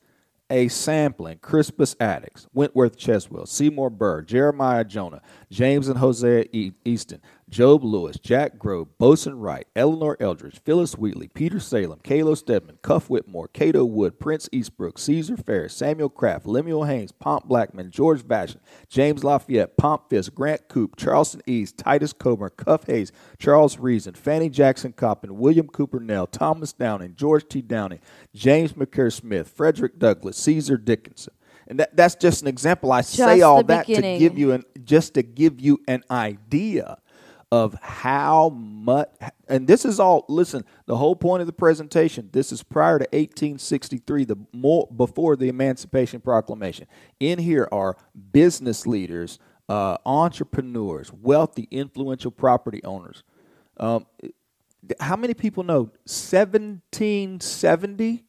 [0.50, 1.40] a sampling.
[1.40, 7.22] Crispus Attucks, Wentworth Cheswell, Seymour Burr, Jeremiah Jonah, James and Hosea e- Easton,
[7.54, 13.12] Job Lewis, Jack Grove, Boson Wright, Eleanor Eldridge, Phillis Wheatley, Peter Salem, Kalo Stedman, Cuff
[13.12, 18.58] Whitmore, Cato Wood, Prince Estabrook, Caesar Ferris, Samuel Kraft, Lemuel Haynes, Pomp Blackman, George Vashon,
[18.90, 24.50] James Lafayette, Pomp Fisk, Grant Coop, Charleston East, Titus Coburn, Cuff Hayes, Charles Reason, Fanny
[24.50, 27.62] Jackson Coppin, William Cooper Nell, Thomas Downing, George T.
[27.62, 28.00] Downing,
[28.34, 31.36] James McCune Smith, Frederick Douglass, Caesar Dickinson.
[31.68, 32.92] And that, that's just an example.
[32.92, 34.20] I say all that beginning.
[34.20, 36.98] to give you an just to give you an idea
[37.54, 39.08] of how much
[39.48, 43.04] and this is all listen the whole point of the presentation this is prior to
[43.12, 46.88] 1863 the more before the emancipation proclamation
[47.20, 47.96] in here are
[48.32, 49.38] business leaders
[49.70, 53.22] uh, entrepreneurs wealthy influential property owners
[53.78, 54.08] um,
[55.00, 58.24] how many people know 1770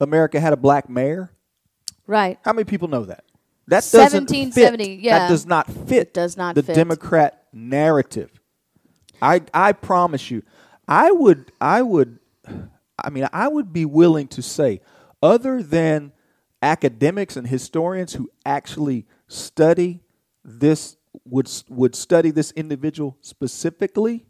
[0.00, 1.32] america had a black mayor
[2.06, 2.38] Right.
[2.44, 3.24] how many people know that?
[3.68, 5.00] That doesn't 1770, fit.
[5.00, 5.18] yeah.
[5.20, 6.12] That does not fit.
[6.12, 6.74] does not the fit.
[6.74, 8.30] Democrat narrative.
[9.22, 10.42] I I promise you,
[10.88, 12.18] I would I would,
[12.98, 14.80] I mean I would be willing to say,
[15.22, 16.12] other than
[16.62, 20.02] academics and historians who actually study
[20.44, 24.26] this would would study this individual specifically,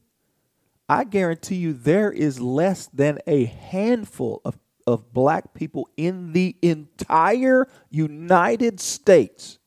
[0.89, 6.57] I guarantee you there is less than a handful of, of black people in the
[6.63, 9.59] entire United States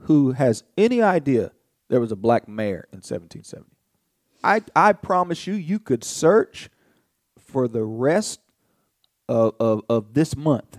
[0.00, 1.52] who has any idea
[1.90, 3.66] there was a black mayor in 1770.
[4.42, 6.70] I, I promise you, you could search
[7.38, 8.40] for the rest
[9.28, 10.78] of, of, of this month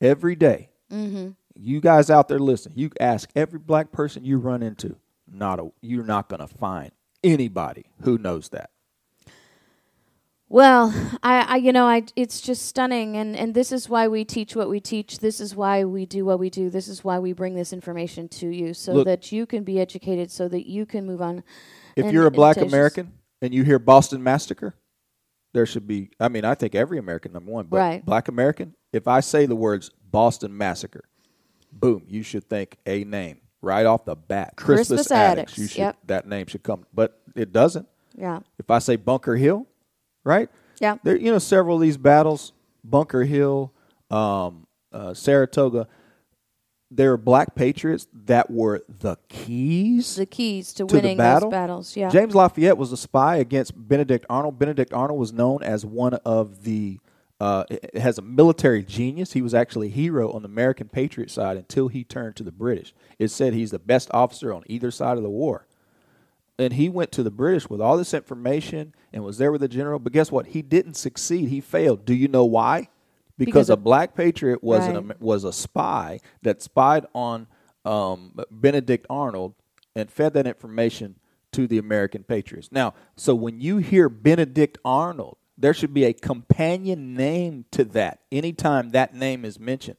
[0.00, 0.70] every day.
[0.90, 1.30] Mm-hmm.
[1.54, 4.96] You guys out there listening, you ask every black person you run into,
[5.30, 6.90] not a, you're not going to find
[7.22, 8.70] anybody who knows that.
[10.50, 14.24] Well, I, I you know, I it's just stunning and and this is why we
[14.24, 15.18] teach what we teach.
[15.18, 16.70] This is why we do what we do.
[16.70, 19.78] This is why we bring this information to you so Look- that you can be
[19.78, 21.44] educated so that you can move on.
[21.96, 24.74] If and- you're a black American and you hear Boston Massacre,
[25.52, 28.04] there should be, I mean, I think every American, number one, but Right.
[28.04, 31.04] black American, if I say the words Boston Massacre,
[31.72, 34.56] boom, you should think a name right off the bat.
[34.56, 35.96] Crispus Attucks, Attucks, You should, yep.
[36.06, 37.86] That name should come, but it doesn't.
[38.16, 38.40] Yeah.
[38.58, 39.66] If I say Bunker Hill,
[40.28, 40.48] right?
[40.80, 40.96] Yeah.
[41.02, 42.52] There, you know, several of these battles,
[42.84, 43.72] Bunker Hill,
[44.10, 45.88] um, uh, Saratoga,
[46.90, 51.50] there were black patriots that were the keys The keys to, to winning battle.
[51.50, 51.96] those battles.
[51.96, 52.08] Yeah.
[52.08, 54.58] James Lafayette was a spy against Benedict Arnold.
[54.58, 56.98] Benedict Arnold was known as one of the
[57.40, 57.64] uh,
[57.94, 59.32] has a military genius.
[59.32, 62.50] He was actually a hero on the American Patriot side until he turned to the
[62.50, 62.92] British.
[63.18, 65.67] It said he's the best officer on either side of the war.
[66.58, 69.68] And he went to the British with all this information and was there with the
[69.68, 69.98] general.
[69.98, 70.48] But guess what?
[70.48, 71.48] He didn't succeed.
[71.48, 72.04] He failed.
[72.04, 72.88] Do you know why?
[73.36, 74.96] Because, Because a black patriot was Right.
[74.96, 77.46] Am- was a spy that spied on
[77.84, 79.54] um, Benedict Arnold
[79.94, 81.14] and fed that information
[81.52, 82.70] to the American patriots.
[82.72, 88.20] Now, so when you hear Benedict Arnold, there should be a companion name to that
[88.30, 89.96] anytime that name is mentioned.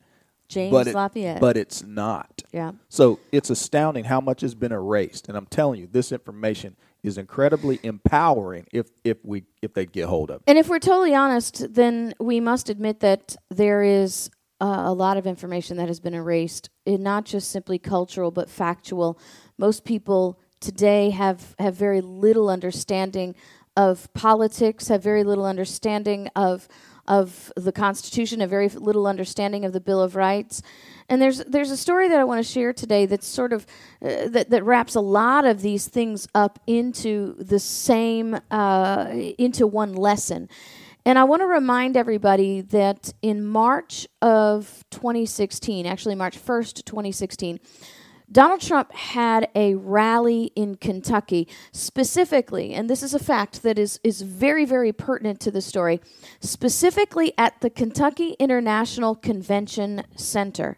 [0.50, 1.40] James but it- Lafayette.
[1.40, 2.44] But it's not.
[2.52, 2.72] Yeah.
[2.90, 5.30] So it's astounding how much has been erased.
[5.30, 10.08] And I'm telling you, this information is incredibly empowering if, if we if they get
[10.08, 10.44] hold of it.
[10.48, 15.16] And if we're totally honest, then we must admit that there is uh, a lot
[15.16, 19.18] of information that has been erased, and not just simply cultural but factual.
[19.58, 23.36] Most people today have, have very little understanding
[23.78, 26.68] of politics, have very little understanding of
[27.10, 30.62] of the Constitution, a very little understanding of the Bill of Rights.
[31.10, 33.66] And there's there's a story that I want to share today that's sort of
[34.02, 39.66] uh, that that wraps a lot of these things up into the same uh, into
[39.66, 40.48] one lesson.
[41.06, 47.60] And I want to remind everybody that in March of 2016, actually March 1st, 2016,
[48.32, 54.00] Donald Trump had a rally in Kentucky, specifically, and this is a fact that is,
[54.04, 56.00] is very, very pertinent to the story,
[56.40, 60.78] specifically at the Kentucky International Convention Center.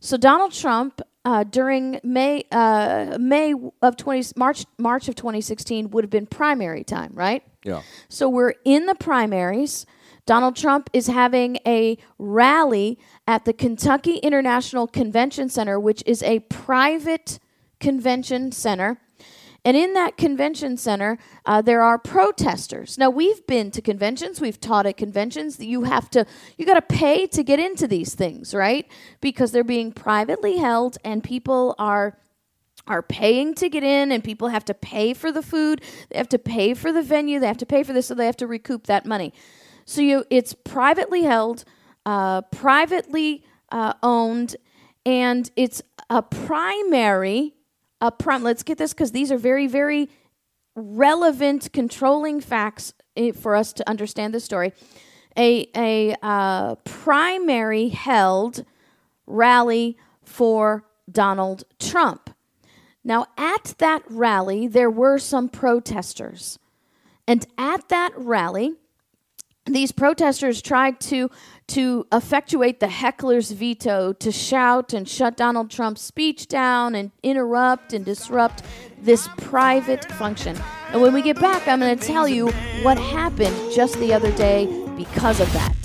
[0.00, 6.04] So Donald Trump, uh, during May uh, May of 20 March March of 2016 would
[6.04, 7.42] have been primary time, right?
[7.62, 7.82] Yeah.
[8.08, 9.84] So we're in the primaries.
[10.30, 16.38] Donald Trump is having a rally at the Kentucky International Convention Center, which is a
[16.38, 17.40] private
[17.80, 19.00] convention center.
[19.64, 22.96] And in that convention center, uh, there are protesters.
[22.96, 26.24] Now we've been to conventions, we've taught at conventions that you have to,
[26.56, 28.86] you got to pay to get into these things, right?
[29.20, 32.16] Because they're being privately held, and people are
[32.86, 36.30] are paying to get in and people have to pay for the food they have
[36.30, 38.46] to pay for the venue they have to pay for this so they have to
[38.46, 39.34] recoup that money
[39.90, 41.64] so you it's privately held
[42.06, 44.56] uh, privately uh, owned
[45.04, 47.54] and it's a primary
[48.00, 50.08] a prim- let's get this because these are very very
[50.76, 54.72] relevant controlling facts eh, for us to understand the story
[55.36, 58.64] a, a uh, primary held
[59.26, 62.30] rally for donald trump
[63.02, 66.58] now, at that rally, there were some protesters.
[67.26, 68.74] And at that rally,
[69.74, 71.30] these protesters tried to,
[71.68, 77.92] to effectuate the heckler's veto to shout and shut Donald Trump's speech down and interrupt
[77.92, 78.62] and disrupt
[79.00, 80.56] this private function.
[80.92, 82.48] And when we get back, I'm going to tell you
[82.82, 85.79] what happened just the other day because of that.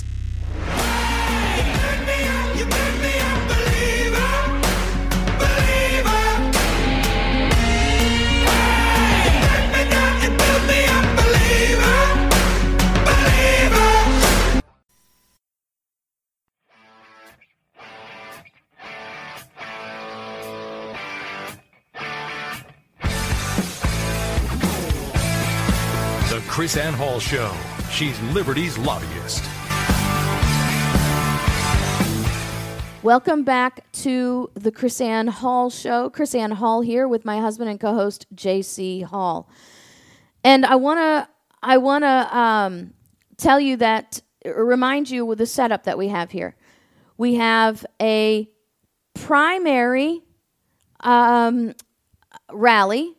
[26.56, 27.54] KrisAnne Hall Show.
[27.90, 29.44] She's Liberty's lobbyist.
[33.02, 36.08] Welcome back to the KrisAnne Hall Show.
[36.08, 39.02] KrisAnne Hall here with my husband and co-host J.C.
[39.02, 39.50] Hall,
[40.42, 41.28] and I wanna
[41.62, 42.94] I wanna um,
[43.36, 46.56] tell you that remind you with the setup that we have here.
[47.18, 48.48] We have a
[49.12, 50.22] primary
[51.00, 51.74] um,
[52.50, 53.14] rally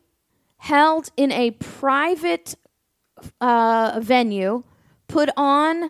[0.58, 2.56] held in a private
[3.42, 4.64] uh, venue
[5.08, 5.90] put on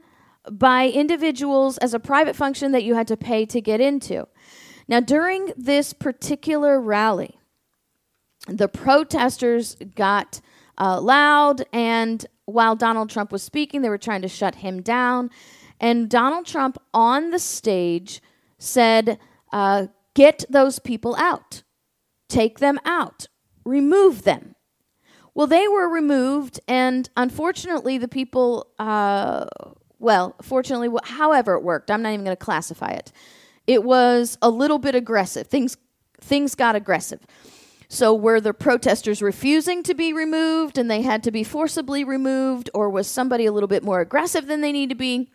[0.52, 4.28] by individuals as a private function that you had to pay to get into.
[4.88, 7.38] Now, during this particular rally,
[8.48, 10.40] the protesters got
[10.78, 15.30] uh, loud, and while Donald Trump was speaking, they were trying to shut him down.
[15.80, 18.22] And Donald Trump on the stage
[18.58, 19.20] said,
[19.52, 21.62] uh, Get those people out,
[22.28, 23.28] take them out,
[23.64, 24.56] remove them.
[25.38, 29.46] Well, they were removed, and unfortunately, the people, uh,
[30.00, 33.12] well, fortunately, wh- however it worked, I'm not even going to classify it.
[33.68, 35.46] It was a little bit aggressive.
[35.46, 35.78] Things,
[36.20, 37.20] things got aggressive.
[37.88, 42.72] So, were the protesters refusing to be removed and they had to be forcibly removed,
[42.74, 45.30] or was somebody a little bit more aggressive than they need to be?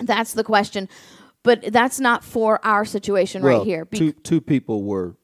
[0.00, 0.88] That's the question.
[1.44, 3.84] But that's not for our situation well, right here.
[3.84, 5.14] Be- two two people were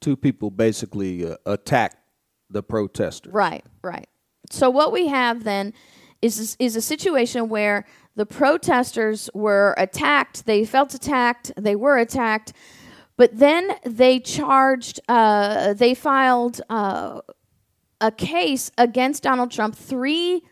[0.00, 1.97] two people basically uh, attacked
[2.50, 3.32] the protesters.
[3.32, 4.08] Right, right.
[4.50, 5.74] So what we have then
[6.22, 7.84] is is a situation where
[8.16, 10.46] the protesters were attacked.
[10.46, 11.52] They felt attacked.
[11.56, 12.52] They were attacked,
[13.16, 15.00] but then they charged.
[15.08, 17.20] Uh, they filed uh,
[18.00, 19.76] a case against Donald Trump.
[19.76, 20.42] Three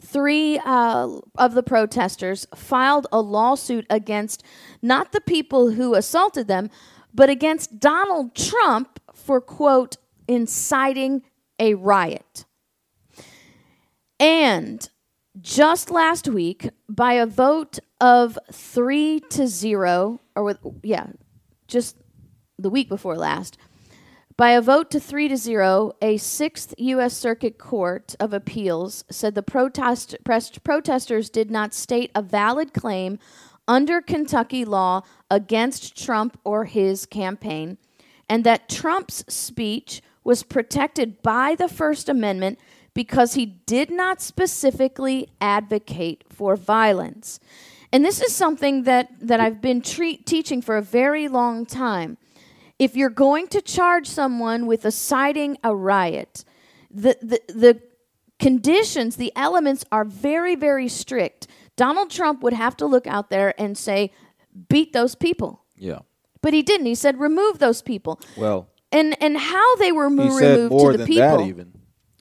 [0.00, 4.42] three uh, of the protesters filed a lawsuit against
[4.80, 6.70] not the people who assaulted them,
[7.14, 11.22] but against Donald Trump for quote inciting
[11.62, 12.44] a riot.
[14.18, 14.86] And
[15.40, 21.06] just last week, by a vote of three to zero, or with, yeah,
[21.68, 21.96] just
[22.58, 23.56] the week before last,
[24.36, 27.16] by a vote to three to zero, a sixth U.S.
[27.16, 33.20] Circuit Court of Appeals said the protest, protesters did not state a valid claim
[33.68, 37.78] under Kentucky law against Trump or his campaign,
[38.28, 42.58] and that Trump's speech was protected by the First Amendment
[42.94, 47.40] because he did not specifically advocate for violence.
[47.92, 52.18] And this is something that, that I've been teaching for a very long time.
[52.78, 56.44] If you're going to charge someone with inciting a riot,
[56.90, 57.82] the, the, the
[58.38, 61.46] conditions, the elements are very, very strict.
[61.76, 64.10] Donald Trump would have to look out there and say,
[64.68, 65.62] beat those people.
[65.76, 66.00] Yeah.
[66.40, 66.86] But he didn't.
[66.86, 68.20] He said, remove those people.
[68.36, 71.38] Well, And and how they were he removed to the than people.
[71.38, 71.72] that even.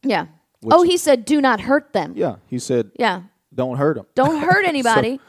[0.04, 0.28] Yeah.
[0.62, 2.14] Which- oh, he said, do not hurt them.
[2.16, 2.36] Yeah.
[2.48, 3.24] He said, Yeah.
[3.54, 4.06] don't hurt them.
[4.16, 5.20] Don't hurt anybody.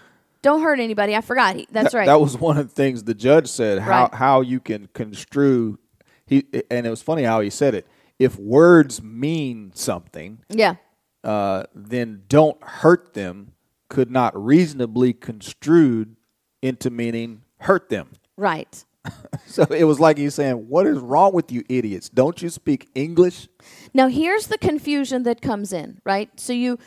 [0.43, 1.15] Don't hurt anybody.
[1.17, 1.57] I forgot.
[1.57, 2.07] He, that's That- right.
[2.07, 3.79] That was one of the things the judge said.
[3.81, 4.15] How Right.
[4.15, 5.79] how you can construe
[6.27, 7.87] he and it was funny how he said it.
[8.19, 10.77] If words mean something, yeah.
[11.25, 13.53] uh, then don't hurt them
[13.89, 16.17] could not reasonably construed
[16.63, 18.11] into meaning hurt them.
[18.37, 18.85] Right.
[19.47, 22.09] So it was like he's saying, "What is wrong with you idiots?
[22.09, 23.49] Don't you speak English?"
[23.93, 26.31] Now here's the confusion that comes in, right?
[26.41, 26.79] So you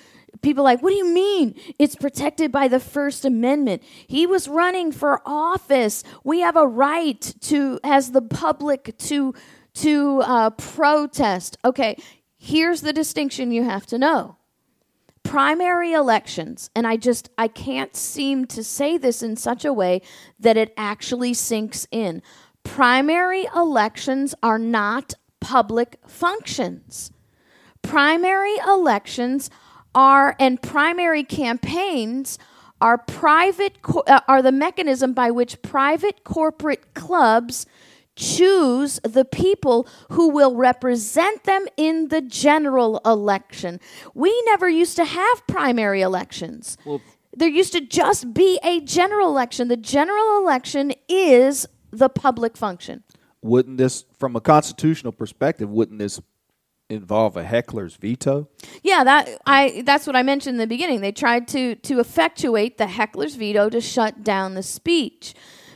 [0.42, 1.54] people like, "What do you mean?
[1.78, 3.84] It's protected by the First Amendment.
[4.08, 6.04] He was running for office.
[6.24, 9.36] We have a right to as the public to
[9.76, 11.98] to uh, protest." Okay,
[12.38, 14.38] here's the distinction you have to know.
[15.26, 20.02] Primary elections, and I just I can't seem to say this in such a way
[20.40, 22.22] that it actually sinks in.
[22.64, 27.12] Primary elections are not public functions
[27.86, 29.50] primary elections
[29.94, 32.40] are and primary campaigns
[32.82, 37.66] are private co- uh, are the mechanism by which private corporate clubs
[38.16, 43.80] choose the people who will represent them in the general election.
[44.14, 46.78] We never used to have primary elections.
[47.34, 49.68] there used to just be a general election.
[49.68, 53.04] The general election is the public function.
[53.42, 56.20] Wouldn't this, from a constitutional perspective, wouldn't this
[56.90, 58.48] involve a heckler's veto?
[58.84, 61.02] Yeah, that I that's what I mentioned in the beginning.
[61.02, 65.34] They tried to to effectuate the heckler's veto to shut down the speech.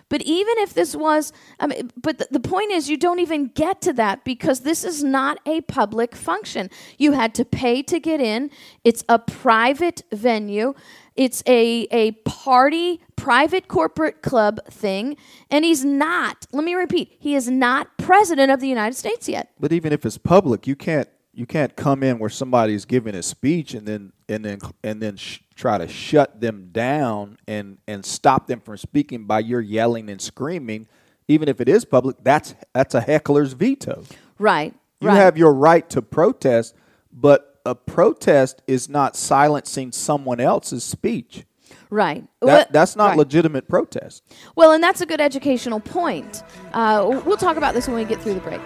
[0.10, 3.47] But even if this was, I mean, but the, the point is, you don't even
[3.47, 6.70] get to that because this is not a public function.
[6.97, 8.49] You had to pay to get in.
[8.84, 10.74] It's a private venue.
[11.16, 15.18] It's a a party, private corporate club thing,
[15.51, 16.47] and he's not.
[16.53, 19.51] Let me repeat: he is not president of the United States yet.
[19.60, 21.10] But even if it's public, you can't
[21.40, 25.16] you can't come in where somebody's giving a speech and then and then and then
[25.16, 30.10] sh- try to shut them down and and stop them from speaking by your yelling
[30.10, 30.86] and screaming.
[31.30, 34.04] Even if it is public, that's that's a heckler's veto.
[34.38, 34.74] Right.
[35.00, 35.16] You right.
[35.16, 36.76] have your right to protest,
[37.10, 41.46] but a protest is not silencing someone else's speech.
[41.90, 42.28] right.
[42.42, 43.18] That, Well, that's not right.
[43.18, 44.24] legitimate protest.
[44.58, 46.44] Well, and that's a good educational point.
[46.74, 48.62] Uh, we'll talk about this when we get through the break.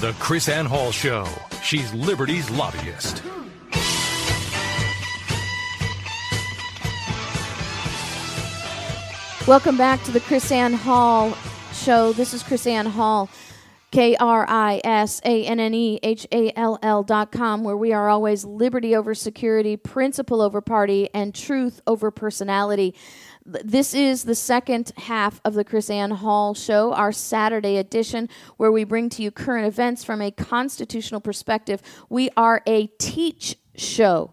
[0.00, 1.26] The KrisAnne Hall Show.
[1.62, 3.22] She's Liberty's lobbyist.
[9.46, 11.36] Welcome back to the KrisAnne Hall
[11.74, 12.14] show.
[12.14, 13.28] This is KrisAnne Hall,
[13.90, 17.76] K R I S A N N E H A L L dot com, where
[17.76, 22.94] we are always liberty over security, principle over party, and truth over personality.
[23.52, 28.72] Th- This is the second half of the KrisAnne Hall show, our Saturday edition, where
[28.72, 31.82] we bring to you current events from a constitutional perspective.
[32.08, 34.32] We are a teach show,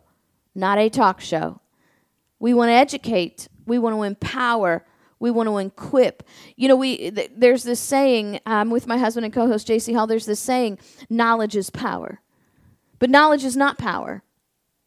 [0.56, 1.62] not a talk show.
[2.40, 3.48] We want to educate.
[3.66, 4.86] We want to empower.
[5.20, 6.24] We want to equip.
[6.56, 9.94] You know, we th- there's this saying um, with my husband and co-host J.C.
[9.94, 10.06] Hall.
[10.06, 10.78] There's this saying:
[11.10, 12.22] knowledge is power,
[13.00, 14.22] but knowledge is not power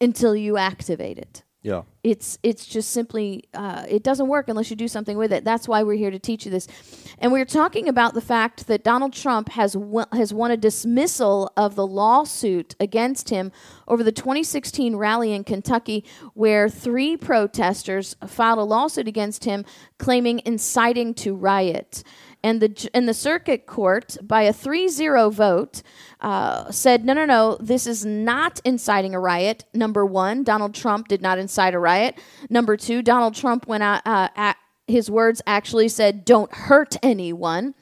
[0.00, 1.42] until you activate it.
[1.62, 1.82] Yeah.
[2.02, 5.44] It's it's just simply uh, it doesn't work unless you do something with it.
[5.44, 6.66] That's why we're here to teach you this,
[7.18, 11.52] and we're talking about the fact that Donald Trump has won, has won a dismissal
[11.58, 13.52] of the lawsuit against him
[13.86, 16.02] over the 2016 rally in Kentucky,
[16.32, 19.66] where three protesters filed a lawsuit against him
[19.98, 22.02] claiming inciting to riot.
[22.43, 25.82] And the and the circuit court, by a 3-0 vote,
[26.20, 29.64] uh, said, no, no, no, this is not inciting a riot.
[29.74, 32.18] Number one, Donald Trump did not incite a riot.
[32.49, 37.74] Number two, Donald Trump went out, uh, at, his words actually said, don't hurt anyone.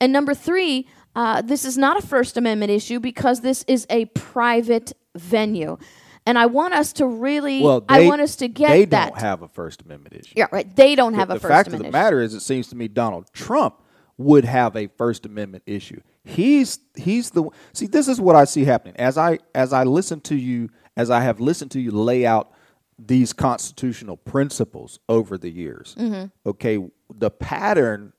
[0.00, 4.06] And number three, uh, this is not a First Amendment issue because this is a
[4.06, 5.78] private venue.
[6.26, 9.10] And I want us to really, Well, I want us to get they that.
[9.10, 10.34] don't have a First Amendment issue.
[10.36, 10.74] yeah, right.
[10.74, 12.68] They don't have the a First Amendment the fact of the matter is, it seems
[12.68, 13.81] to me Donald Trump
[14.22, 16.00] would have a First Amendment issue.
[16.24, 17.86] He's he's the see.
[17.86, 21.20] This is what I see happening as I as I listen to you as I
[21.20, 22.52] have listened to you lay out
[22.98, 25.96] these constitutional principles over the years.
[25.98, 26.26] Mm-hmm.
[26.48, 26.78] Okay,
[27.12, 28.12] the pattern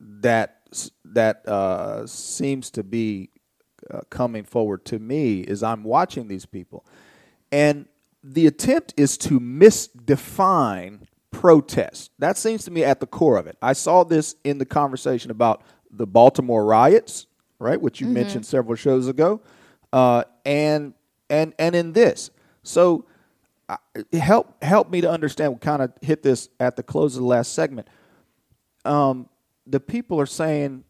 [0.00, 0.62] that
[1.04, 3.30] that uh, seems to be
[3.90, 6.84] uh, coming forward to me is I'm watching these people,
[7.50, 7.86] and
[8.22, 11.07] the attempt is to misdefine
[11.38, 12.10] protest.
[12.18, 13.56] That seems to me at the core of it.
[13.62, 17.28] I saw this in the conversation about the Baltimore riots,
[17.60, 19.40] right, which you mentioned several shows ago,
[19.92, 20.94] uh, and
[21.30, 22.32] and and in this.
[22.64, 23.04] So
[23.68, 23.76] uh,
[24.14, 25.52] help help me to understand.
[25.52, 27.86] We kind of hit this at the close of the last segment.
[28.84, 29.28] Um,
[29.64, 30.82] the people are saying,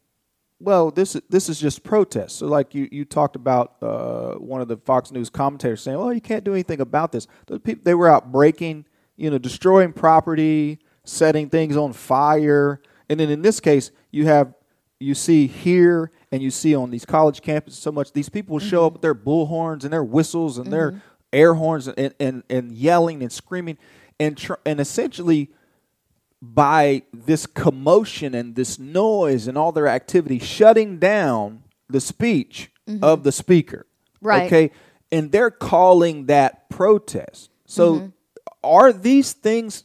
[0.61, 2.39] well, this is this is just protest.
[2.39, 6.15] So, like you, you talked about uh, one of the Fox News commentators saying, "Well,
[6.15, 8.87] you can't do anything about this." Those people they were out breaking,
[9.19, 14.55] you know, destroying property, setting things on fire, and then in this case, you have
[15.01, 18.13] you see here and you see on these college campuses so much.
[18.13, 18.95] These people show up mm-hmm.
[18.95, 20.99] with their bullhorns and their whistles and their mm-hmm.
[21.33, 23.79] air horns and, and, and yelling and screaming,
[24.19, 25.51] and tr- and essentially
[26.41, 33.03] by this commotion and this noise and all their activity shutting down the speech mm-hmm.
[33.03, 33.87] of the speaker.
[34.21, 34.47] Right.
[34.47, 34.71] Okay.
[35.11, 37.51] And they're calling that protest.
[37.67, 38.13] So
[38.63, 39.85] are these things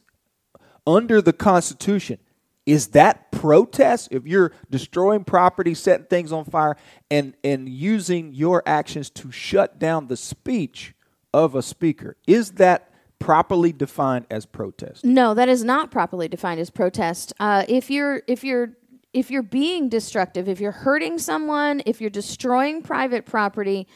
[0.86, 2.18] under the Constitution?
[2.66, 4.08] Is that protest?
[4.10, 6.76] If you're destroying property, setting things on fire,
[7.10, 10.94] and, and using your actions to shut down the speech
[11.32, 15.04] of a speaker, is that properly defined as protest?
[15.04, 17.32] No, that is not properly defined as protest.
[17.38, 18.76] Uh, if you're if you're
[19.12, 23.86] if you're being destructive, if you're hurting someone, if you're destroying private property,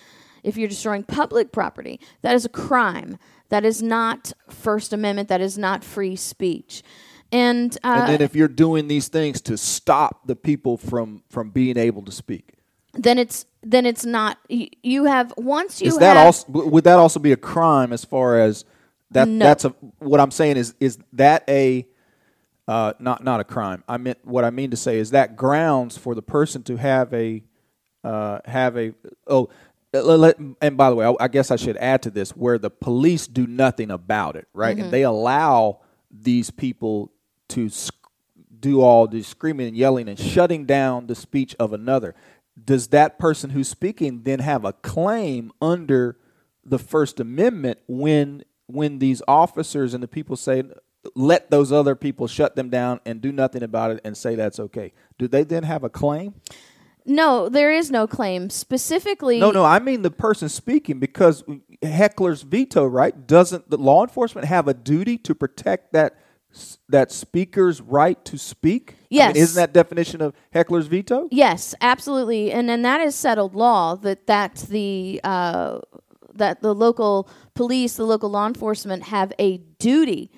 [0.43, 3.19] if you're destroying public property, that is a crime.
[3.51, 5.29] That is not First Amendment.
[5.29, 6.83] That is not free speech.
[7.31, 11.51] And, uh, and then if you're doing these things to stop the people from from
[11.51, 12.55] being able to speak,
[12.95, 14.39] then it's then it's not.
[14.49, 18.03] You, have once you is that have, also would that also be a crime as
[18.05, 18.65] far as
[19.11, 19.29] that?
[19.29, 19.45] No.
[19.45, 21.87] That's a what I'm saying is is that a
[22.67, 23.85] uh, not not a crime.
[23.87, 27.13] I meant what I mean to say is that grounds for the person to have
[27.13, 27.43] a
[28.05, 28.95] uh, have a
[29.27, 29.51] oh.
[29.93, 32.71] Let- and by the way, I, I guess I should add to this where the
[32.71, 34.77] police do nothing about it, right?
[34.77, 34.85] Mm-hmm.
[34.85, 35.81] And they allow
[36.11, 37.13] these people
[37.49, 37.71] to
[38.61, 42.15] do all the screaming and yelling and shutting down the speech of another.
[42.63, 46.17] Does that person who's speaking then have a claim under
[46.65, 50.63] the First Amendment when when these officers and the people say
[51.15, 54.61] let those other people shut them down and do nothing about it and say that's
[54.61, 54.93] okay?
[55.19, 56.35] Do they then have a claim?
[57.09, 59.41] No, there is no claim specifically.
[59.41, 61.43] No, no, I mean the person speaking because
[61.83, 63.27] heckler's veto, right?
[63.27, 66.17] Doesn't the law enforcement have a duty to protect that
[66.89, 68.91] that speaker's right to speak?
[68.91, 69.37] I mean, Yes.
[69.37, 71.29] isn't that definition of heckler's veto?
[71.31, 75.81] Yes, absolutely, and and that is settled law that that the uh,
[76.35, 80.31] that the local police, the local law enforcement have a duty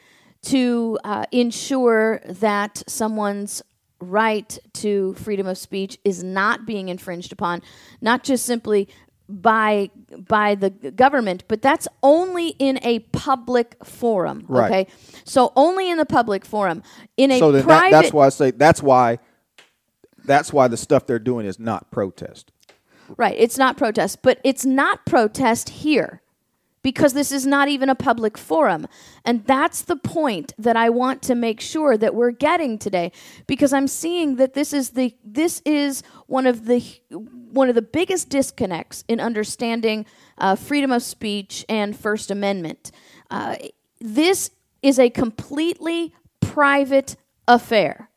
[0.42, 3.62] to uh, ensure that someone's
[4.00, 7.62] right to freedom of speech is not being infringed upon,
[8.00, 8.88] not just simply
[9.28, 9.90] by
[10.28, 14.44] by the government, but that's only in a public forum.
[14.48, 14.70] Right.
[14.70, 14.92] Okay,
[15.24, 16.82] so only in the public forum.
[17.16, 19.18] In a So then that, private, that's why I say that's why
[20.24, 22.50] that's why the stuff they're doing is not protest.
[23.16, 23.34] Right.
[23.38, 26.22] It's not protest, but it's not protest here
[26.82, 28.86] because this is not even a public forum.
[29.24, 33.12] And that's the point that I want to make sure that we're getting today
[33.46, 37.82] because I'm seeing that this is the this is one of the one of the
[37.82, 40.06] biggest disconnects in understanding
[40.38, 42.90] uh, freedom of speech and First Amendment.
[43.30, 43.56] Uh,
[44.00, 44.50] this
[44.82, 47.16] is a completely private
[47.46, 48.10] affair.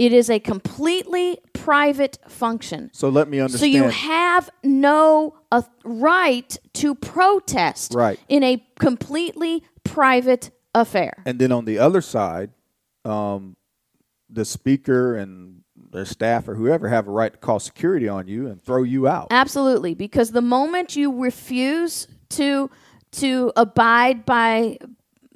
[0.00, 2.88] It is a completely private function.
[2.94, 3.60] So let me understand.
[3.60, 8.18] So you have no uh, right to protest Right.
[8.26, 11.22] in a completely private affair.
[11.26, 12.50] and then on the other side,
[13.04, 13.56] um,
[14.30, 15.60] the speaker and
[15.92, 19.06] their staff or whoever have a right to call security on you and throw you
[19.06, 19.26] out.
[19.30, 22.70] Absolutely, because the moment you refuse to
[23.12, 24.78] to abide by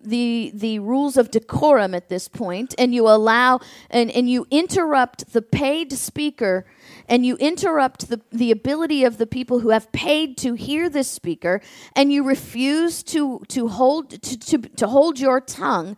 [0.04, 5.32] the the rules of decorum at this point and you allow and, and you interrupt
[5.32, 6.66] the paid speaker
[7.08, 11.08] and you interrupt the, the ability of the people who have paid to hear this
[11.08, 11.60] speaker
[11.96, 15.96] and you refuse to to hold to, to, to hold your tongue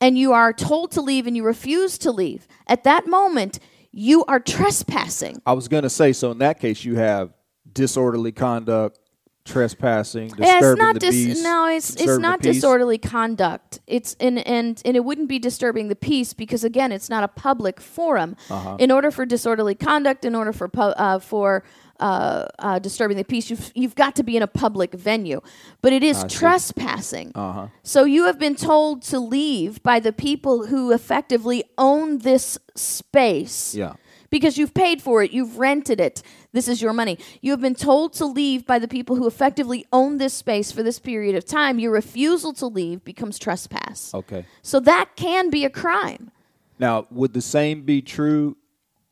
[0.00, 2.46] and you are told to leave and you refuse to leave.
[2.66, 3.58] At that moment
[3.98, 5.40] you are trespassing.
[5.46, 7.32] I was going to say, so in that case, you have
[7.72, 8.98] disorderly conduct,
[9.46, 11.42] trespassing, Yeah, disturbing it's not the dis- peace.
[11.42, 13.80] no, it's it's not disorderly conduct.
[13.86, 17.28] It's and and and it wouldn't be disturbing the peace because again, it's not a
[17.28, 18.36] public forum.
[18.50, 18.76] Uh-huh.
[18.78, 21.62] In order for disorderly conduct, in order for pu- uh, for
[21.98, 25.40] uh, uh, disturbing the peace, you've you've got to be in a public venue.
[25.80, 27.32] But it is trespassing.
[27.34, 27.68] Uh-huh.
[27.82, 33.74] So you have been told to leave by the people who effectively own this space
[33.74, 33.94] Yeah.
[34.30, 36.22] because you've paid for it, you've rented it.
[36.56, 37.18] This is your money.
[37.42, 40.82] You have been told to leave by the people who effectively own this space for
[40.82, 41.78] this period of time.
[41.78, 44.14] Your refusal to leave becomes trespass.
[44.14, 44.46] Okay.
[44.62, 46.30] So that can be a crime.
[46.78, 48.56] Now, would the same be true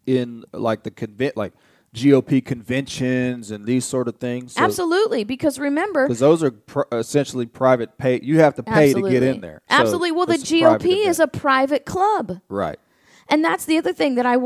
[0.06, 1.52] in like the convent, like
[1.94, 4.54] GOP conventions and these sort of things?
[4.56, 8.20] Absolutely, because remember, Because those are pr- essentially private pay.
[8.22, 9.10] You have to pay absolutely.
[9.12, 9.60] to get in there.
[9.68, 10.12] So absolutely.
[10.12, 12.40] Well, the GOP is a private club.
[12.48, 12.78] right.
[13.28, 14.36] And that's the other thing that I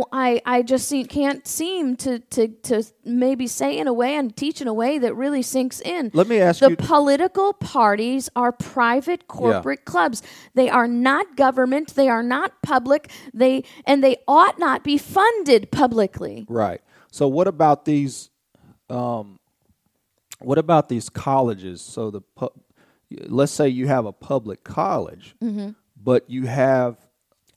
[0.46, 4.60] I just see, can't seem to, to, to maybe say in a way and teach
[4.60, 6.10] in a way that really sinks in.
[6.14, 10.22] Let me ask the you- political parties are private corporate clubs.
[10.54, 11.94] They are not government.
[11.96, 13.10] They are not public.
[13.34, 16.46] They and they ought not be funded publicly.
[16.48, 16.80] Right.
[17.10, 18.30] So what about these?
[18.88, 19.38] Um,
[20.40, 21.80] what about these colleges?
[21.80, 22.52] So the pu-
[23.26, 25.70] let's say you have a public college, Mm-hmm.
[26.00, 26.96] but you have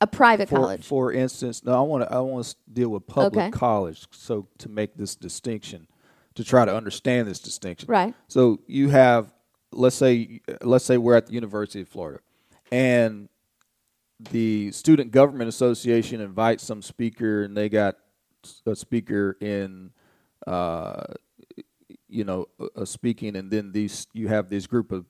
[0.02, 0.84] A private for, college.
[0.84, 3.50] For instance, no, I want to I want to deal with public Okay.
[3.52, 4.04] college.
[4.10, 5.86] So to make this distinction,
[6.34, 8.12] to try to understand this distinction, Right.
[8.26, 9.32] So you have,
[9.70, 12.18] let's say, let's say we're at the University of Florida,
[12.72, 13.28] and
[14.30, 17.96] the Student Government Association invites some speaker, and they got
[18.66, 19.92] a speaker in,
[20.48, 21.04] uh,
[22.08, 25.04] you know, a, a speaking, and then these you have this group of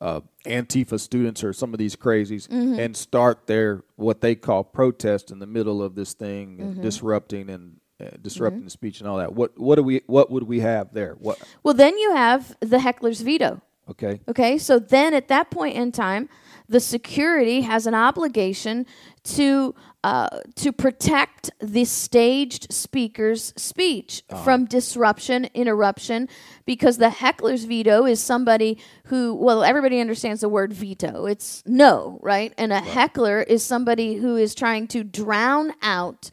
[0.00, 5.30] uh, Antifa students or some of these crazies, and start their what they call protest
[5.30, 9.18] in the middle of this thing, and disrupting and uh, disrupting the speech and all
[9.18, 9.34] that.
[9.34, 11.14] What what do we what would we have there?
[11.18, 13.60] What well, then you have the heckler's veto.
[13.90, 14.20] okay?
[14.28, 16.28] Okay, so then at that point in time,
[16.68, 18.86] the security has an obligation
[19.24, 26.28] to uh, to protect the staged speaker's speech from disruption, interruption,
[26.64, 31.26] because the heckler's veto is somebody who, well, everybody understands the word veto.
[31.26, 32.54] It's no, right?
[32.56, 36.30] And a heckler is somebody who is trying to drown out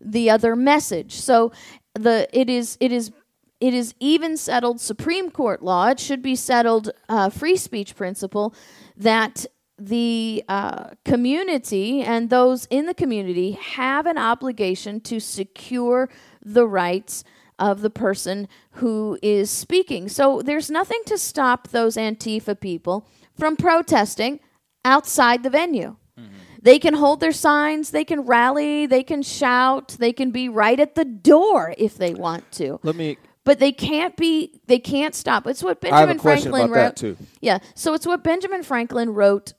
[0.00, 1.20] the other message.
[1.20, 1.52] So
[1.94, 3.12] the it is it is
[3.60, 5.88] it is even settled Supreme Court law.
[5.88, 8.54] It should be settled uh, free speech principle
[8.96, 9.44] that
[9.80, 16.10] the uh, community and those in the community have an obligation to secure
[16.44, 17.24] the rights
[17.58, 20.08] of the person who is speaking.
[20.08, 23.06] So there's nothing to stop those Antifa people
[23.38, 24.40] from protesting
[24.84, 25.96] outside the venue.
[26.62, 30.78] They can hold their signs, they can rally, they can shout, they can be right
[30.78, 32.78] at the door if they want to.
[32.82, 34.60] Let me But they can't be.
[34.66, 35.46] They can't stop.
[35.46, 36.74] It's what I have a Benjamin Franklin wrote.
[36.74, 37.16] that, too.
[37.40, 37.60] Yeah.
[37.74, 39.54] So it's what Benjamin Franklin wrote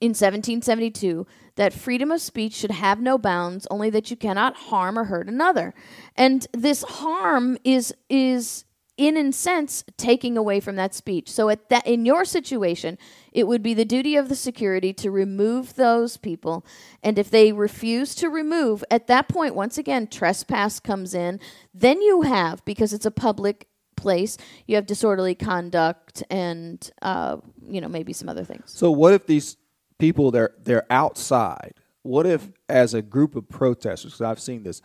[0.00, 1.26] in 1772
[1.56, 5.28] that freedom of speech should have no bounds, only that you cannot harm or hurt
[5.28, 5.74] another.
[6.16, 8.64] And this harm is is
[8.96, 11.30] in a sense taking away from that speech.
[11.30, 12.96] So at that in your situation,
[13.30, 16.64] it would be the duty of the security to remove those people.
[17.02, 21.40] And if they refuse to remove, at that point, once again, trespass comes in.
[21.74, 27.36] Then you have, because it's a public place, you have disorderly conduct and uh,
[27.68, 28.64] you know, maybe some other things.
[28.66, 29.56] So what if these
[29.98, 31.74] people they're they're outside?
[32.02, 34.80] What if as a group of protesters, because I've seen this,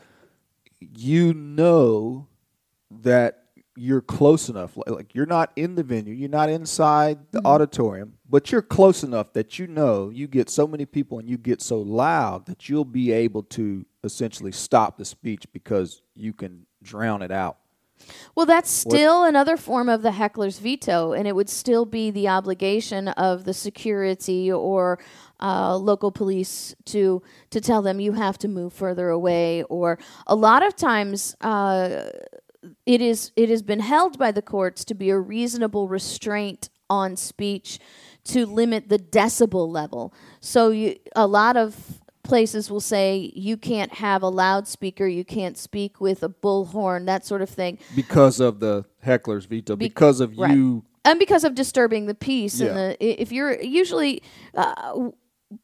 [0.80, 2.28] you know
[2.90, 3.42] that
[3.76, 7.48] you're close enough, like, like you're not in the venue, you're not inside the mm-hmm.
[7.48, 11.38] auditorium, but you're close enough that you know you get so many people and you
[11.38, 16.66] get so loud that you'll be able to essentially stop the speech because you can
[16.84, 17.58] drown it out.
[18.36, 22.28] Well, that's still another form of the heckler's veto, and it would still be the
[22.28, 25.00] obligation of the security or
[25.42, 29.64] uh, local police to to tell them you have to move further away.
[29.64, 32.10] Or a lot of times, uh,
[32.86, 37.16] it is it has been held by the courts to be a reasonable restraint on
[37.16, 37.80] speech
[38.24, 40.14] to limit the decibel level.
[40.42, 42.01] So you, a lot of
[42.32, 47.26] places will say you can't have a loudspeaker, you can't speak with a bullhorn, that
[47.26, 47.78] sort of thing.
[47.94, 50.56] Because of the heckler's veto, because of right.
[50.56, 52.68] you and because of disturbing the peace Yeah.
[52.68, 54.24] and the if you're usually
[54.56, 55.10] uh,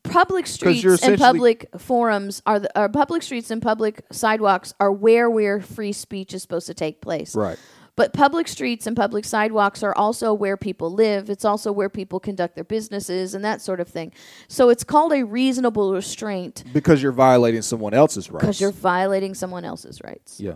[0.03, 5.29] public streets and public forums are the are public streets and public sidewalks are where
[5.29, 7.57] where free speech is supposed to take place Right.
[7.97, 12.19] But public streets and public sidewalks are also where people live it's also where people
[12.21, 14.13] conduct their businesses and that sort of thing
[14.47, 18.41] so it's called a reasonable restraint because you're violating someone else's rights.
[18.45, 20.53] because you're violating someone else's rights Yeah.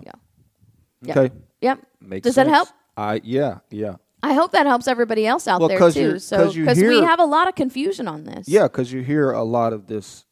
[1.04, 1.36] yeah okay.
[1.62, 1.80] Yep.
[2.00, 2.70] Makes Does that help?
[2.96, 3.96] I yeah yeah.
[4.24, 6.02] I hope that helps everybody else out Well, there 'cause too.
[6.02, 8.48] you're- So 'cause you because we have a lot of confusion on this.
[8.48, 10.26] Yeah, because you hear a lot of this.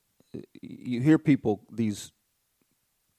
[0.62, 2.12] You hear people these.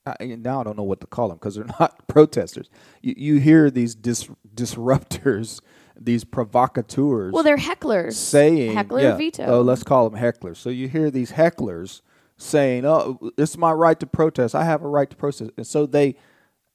[0.06, 2.68] I, now I don't know what to call them because they're not protesters.
[3.02, 5.60] You, you hear these dis, disruptors,
[6.00, 7.32] these provocateurs.
[7.32, 8.14] Well, they're hecklers.
[8.14, 9.44] saying heckler yeah, veto.
[9.44, 10.56] Oh, let's call them hecklers.
[10.56, 12.00] So you hear these hecklers
[12.36, 14.54] saying, "Oh, it's my right to protest.
[14.54, 16.16] I have a right to protest," and so they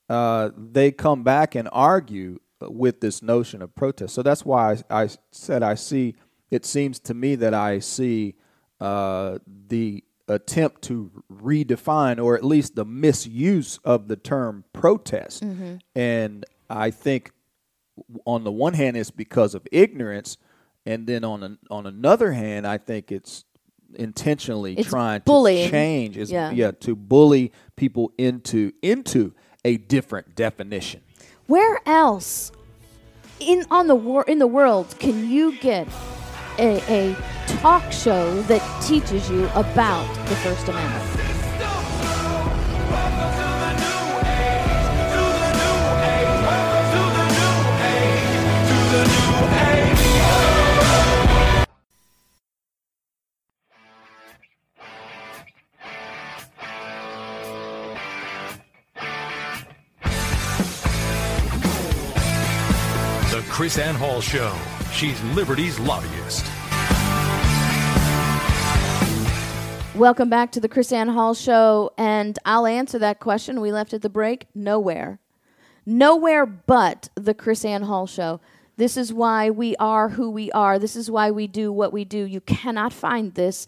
[0.10, 4.14] uh, they come back and argue with this notion of protest.
[4.14, 6.16] So that's why I, I said I see.
[6.52, 8.36] It seems to me that I see
[8.80, 15.76] uh, the attempt to redefine, or at least the misuse of the term protest, mm-hmm.
[15.96, 17.32] and I think
[18.26, 20.38] on the one hand it's because of ignorance
[20.86, 23.46] and then on an, on another hand I think it's
[23.94, 25.68] intentionally It's trying bullying.
[25.68, 26.72] to change is Yeah.
[26.72, 31.02] to bully people into into a different definition.
[31.48, 32.52] Where else
[33.40, 35.88] in on the wor- in the world can you get
[36.60, 37.16] a, a
[37.58, 41.04] talk show that teaches you about the First Amendment?
[63.32, 64.56] The KrisAnne Hall Show.
[64.92, 66.46] She's Liberty's lobbyist.
[69.96, 74.02] Welcome back to the KrisAnne Hall Show, and I'll answer that question we left at
[74.02, 74.46] the break.
[74.54, 75.20] Nowhere.
[75.86, 78.42] Nowhere but the KrisAnne Hall Show.
[78.76, 80.78] This is why we are who we are.
[80.78, 82.18] This is why we do what we do.
[82.26, 83.68] You cannot find this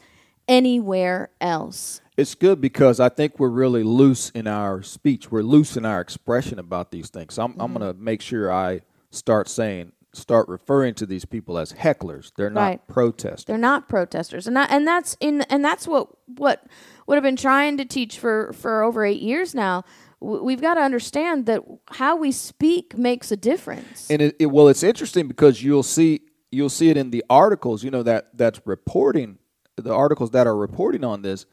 [0.50, 2.02] anywhere else.
[2.18, 5.32] It's good because I think we're really loose in our speech.
[5.32, 7.36] We're loose in our expression about these things.
[7.36, 7.78] So I'm, I'm Mm-hmm.
[7.78, 12.32] going to make sure I start saying, start referring to these people as hecklers.
[12.36, 12.88] They're not Right.
[12.88, 13.46] protesters.
[13.46, 16.66] They're not protesters, and and that's in and that's what what
[17.06, 19.84] what I've been trying to teach for for over eight years now.
[20.20, 21.62] We've got to understand that
[21.92, 24.10] how we speak makes a difference.
[24.10, 27.84] and it, it well it's interesting because you'll see you'll see it in the articles
[27.84, 29.38] you know that that's reporting
[29.76, 31.46] the articles that are reporting on this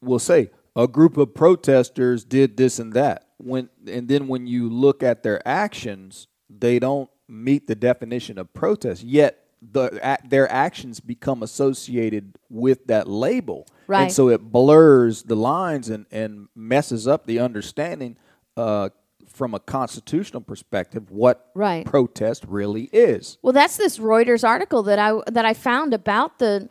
[0.00, 4.68] will say a group of protesters did this and that when and then when you
[4.68, 9.38] look at their actions they don't meet the definition of protest yet
[9.72, 14.02] the their actions become associated with that label Right.
[14.04, 18.16] and so it blurs the lines and and messes up the understanding
[18.56, 18.90] uh
[19.28, 21.86] from a constitutional perspective what Right.
[21.86, 26.68] protest really is Well, that's this Reuters article that I that I found about the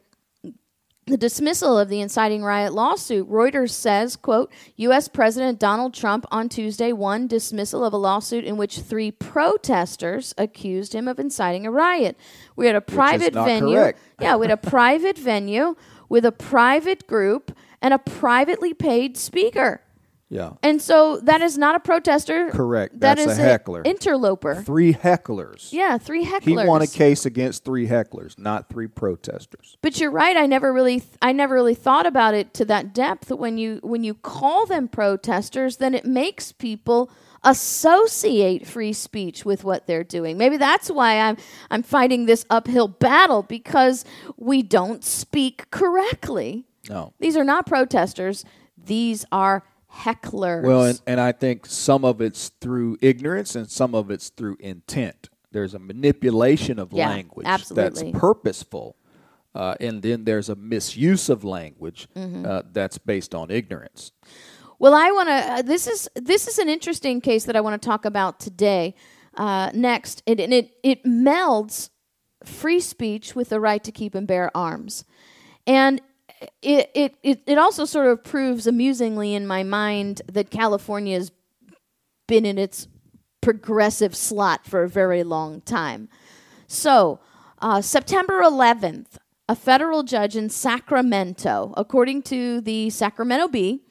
[1.08, 3.30] the dismissal of the inciting riot lawsuit.
[3.30, 8.56] Reuters says, quote, US President Donald Trump on Tuesday won dismissal of a lawsuit in
[8.56, 12.18] which three protesters accused him of inciting a riot.
[12.56, 13.76] We had a private venue.
[13.76, 14.00] correct.
[14.22, 15.76] Yeah, we had a private venue
[16.08, 19.82] with a private group and a privately paid speaker.
[20.34, 22.50] Yeah And so that is not a protester.
[22.52, 23.00] Correct.
[23.02, 23.82] That That's a heckler.
[23.84, 24.56] interloper.
[24.64, 26.62] three hecklers Yeah, three hecklers.
[26.62, 30.38] he won a case against three hecklers not three protesters But you're right.
[30.38, 33.30] I never really, I never really thought about it to that depth.
[33.44, 37.12] When you when you call them protesters, then it makes people
[37.44, 40.38] associate free speech with what they're doing.
[40.38, 41.38] Maybe that's why I'm
[41.70, 44.06] I'm fighting this uphill battle because
[44.38, 46.66] we don't speak correctly.
[46.90, 48.46] no These are not protesters.
[48.84, 49.64] These are
[49.94, 50.64] hecklers.
[50.64, 54.58] Well, and, and I think some of it's through ignorance and some of it's through
[54.60, 55.30] intent.
[55.52, 58.12] There's a manipulation of Yeah, language absolutely.
[58.12, 58.96] that's purposeful,
[59.54, 62.46] uh, and then there's a misuse of language Mm-hmm.
[62.46, 64.12] uh, that's based on ignorance.
[64.80, 65.34] Well, I want to.
[65.34, 68.96] Uh, this is this is an interesting case that I want to talk about today.
[69.36, 71.90] Uh, next, it, and it it melds
[72.46, 75.06] free speech with the right to keep and bear arms,
[75.68, 76.02] and
[76.62, 76.92] it
[77.24, 81.32] it it, also sort of proves amusingly in my mind that California has
[82.28, 82.88] been in its
[83.42, 86.10] progressive slot for a very long time.
[86.68, 87.20] So,
[87.60, 89.18] uh, September 11th,
[89.50, 93.82] a federal judge in Sacramento, according to the Sacramento Bee,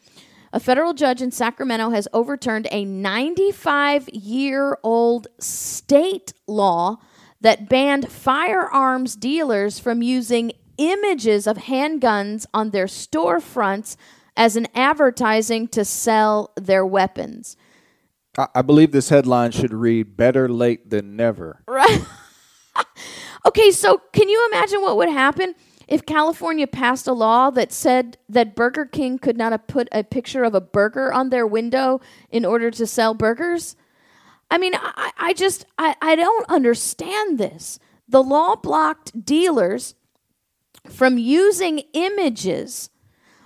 [0.53, 6.97] a federal judge in Sacramento has overturned a 95 year old state law
[7.41, 13.97] that banned firearms dealers from using images of handguns on their storefronts
[14.37, 17.57] as an advertising to sell their weapons.
[18.39, 22.05] I, I believe this headline should read "Better late than never." Right.
[23.47, 25.55] okay, so can you imagine what would happen
[25.87, 30.03] if California passed a law that said that Burger King could not have put a
[30.03, 32.01] picture of a burger on their window
[32.31, 33.77] in order to sell burgers?
[34.51, 37.79] I mean, I, I just I, I don't understand this.
[38.09, 39.95] The law blocked dealers
[40.91, 42.91] from using images,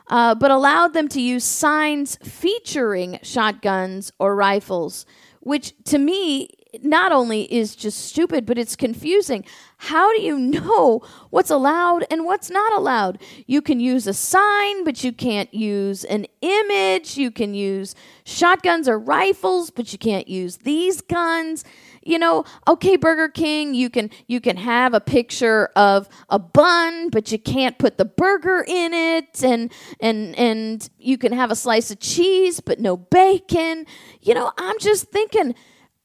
[0.09, 5.07] uh, but allowed them to use signs featuring shotguns or rifles,
[5.41, 6.49] which to me
[6.83, 9.45] not only is just stupid, but it's confusing.
[9.77, 13.21] How do you know what's allowed and what's not allowed?
[13.47, 17.17] You can use a sign, but you can't use an image.
[17.17, 21.65] You can use shotguns or rifles, but you can't use these guns.
[22.05, 27.09] You know, okay, Burger King, you can you can have a picture of a bun,
[27.11, 31.57] but you can't put the burger in it, and and and you can have a
[31.57, 33.87] slice of cheese, but no bacon.
[34.21, 35.55] You know, I'm just thinking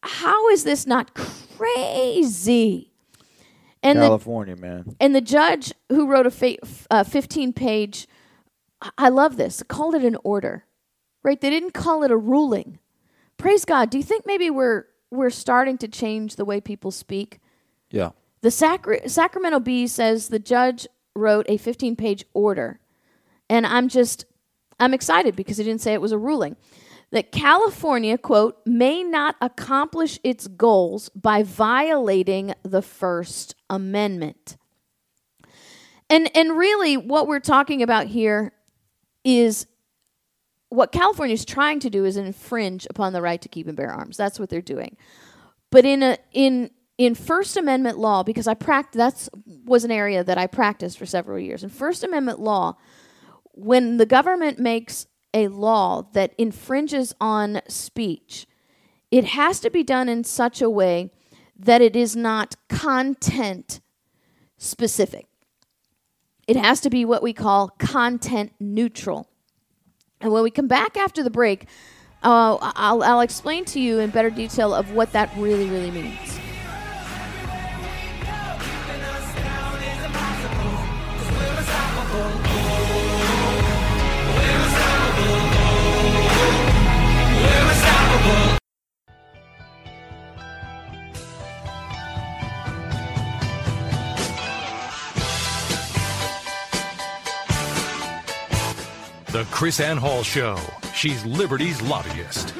[0.02, 2.92] how is this not crazy?
[3.82, 4.96] And the, California, man.
[5.00, 6.58] and the judge who wrote a fa-
[6.92, 8.08] uh, 15 page,
[8.98, 10.66] I love this, called it an order,
[11.24, 11.40] right?
[11.40, 12.80] They didn't call it a ruling.
[13.38, 13.90] Praise God.
[13.90, 17.40] Do you think maybe we're, we're starting to change the way people speak?
[17.92, 18.12] Yeah.
[18.42, 22.80] The Sacra- Sacramento Bee says the judge wrote a 15 page order.
[23.50, 24.26] And I'm just,
[24.80, 26.56] I'm excited because he didn't say it was a ruling.
[27.12, 34.58] That California, quote, may not accomplish its goals by violating the First Amendment.
[36.08, 38.52] And, and really, what we're talking about here
[39.24, 39.66] is
[40.70, 43.92] what California is trying to do is infringe upon the right to keep and bear
[43.92, 44.18] arms.
[44.18, 44.96] That's what they're doing.
[45.72, 49.30] But in a in in First Amendment law, because I practiced that's
[49.66, 51.64] was an area that I practiced for several years.
[51.64, 52.78] In First Amendment law,
[53.54, 58.48] when the government makes a law that infringes on speech,
[59.12, 61.12] it has to be done in such a way
[61.58, 63.82] that it is not content
[64.58, 65.28] specific.
[66.48, 69.30] It has to be what we call content neutral.
[70.22, 71.66] And when we come back after the break,
[72.24, 76.40] uh, I'll, I'll explain to you in better detail of what that really, really means.
[99.32, 100.58] The KrisAnne Hall Show.
[100.96, 102.56] She's Liberty's lobbyist.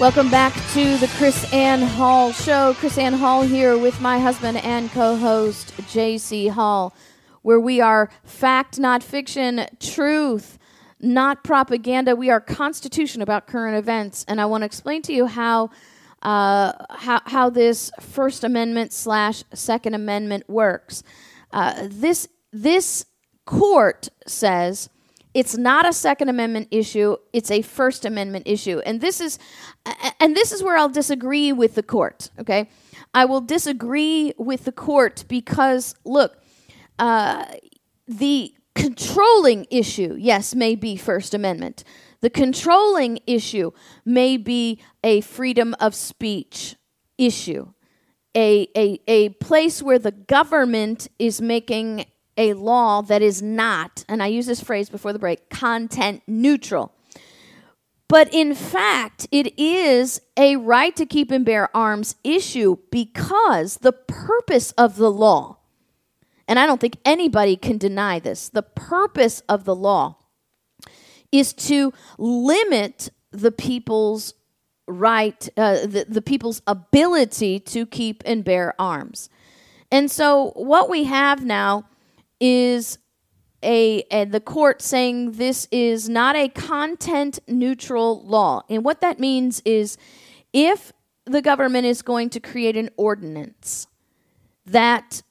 [0.00, 2.72] Welcome back to the KrisAnne Hall Show.
[2.72, 6.96] KrisAnne Hall here with my husband and co host, JC Hall,
[7.42, 10.58] where we are fact, not fiction, truth,
[10.98, 12.16] not propaganda.
[12.16, 14.24] We are constitution about current events.
[14.26, 15.68] And I want to explain to you how.
[16.22, 21.04] Uh, how, how this First Amendment slash Second Amendment works.
[21.52, 22.26] Uh, this
[22.62, 23.04] this
[23.44, 24.88] court says
[25.34, 28.80] it's not a second amendment issue it's a first amendment issue.
[28.80, 29.38] And this is
[30.18, 32.68] and this is where i'll disagree with the court okay?
[33.14, 36.38] I will disagree with the court because look
[36.98, 37.44] uh,
[38.08, 41.84] the controlling issue yes may be first amendment.
[42.22, 43.72] The controlling issue
[44.04, 46.76] may be a freedom of speech
[47.18, 47.72] issue
[48.36, 52.04] a, a, a place where the government is making
[52.36, 56.92] a law that is not, and I use this phrase before the break, content neutral.
[58.08, 63.92] But in fact, it is a right to keep and bear arms issue because the
[63.92, 65.58] purpose of the law,
[66.46, 70.18] and I don't think anybody can deny this, the purpose of the law
[71.32, 74.34] is to limit the people's
[74.86, 79.28] right, uh, the, the people's ability to keep and bear arms.
[79.90, 81.86] And so what we have now
[82.40, 82.98] is
[83.62, 88.62] a, a the court saying this is not a content neutral law.
[88.68, 89.96] And what that means is
[90.52, 90.92] if
[91.24, 93.88] the government is going to create an ordinance
[94.64, 95.22] that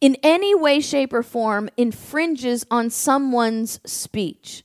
[0.00, 4.64] in any way shape or form infringes on someone's speech,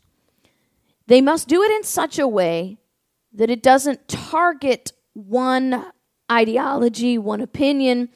[1.06, 2.78] they must do it in such a way
[3.34, 5.86] that it doesn't target one
[6.32, 8.10] ideology, one opinion,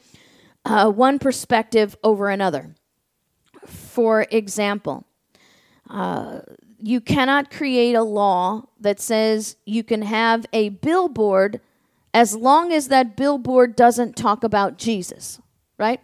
[0.64, 2.74] uh, one perspective over another.
[3.66, 5.06] For example,
[5.88, 6.40] uh,
[6.78, 11.60] you cannot create a law that says you can have a billboard
[12.14, 15.40] as long as that billboard doesn't talk about Jesus,
[15.78, 16.00] right?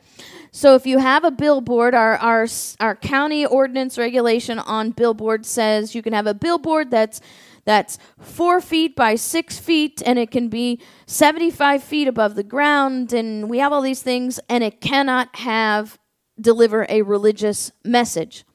[0.51, 2.47] So if you have a billboard, our, our,
[2.81, 7.21] our county ordinance regulation on billboard says you can have a billboard that's
[7.69, 13.13] that's four feet by six feet and it can be 75 feet above the ground
[13.13, 15.99] and we have all these things and it cannot have
[16.41, 18.47] deliver a religious message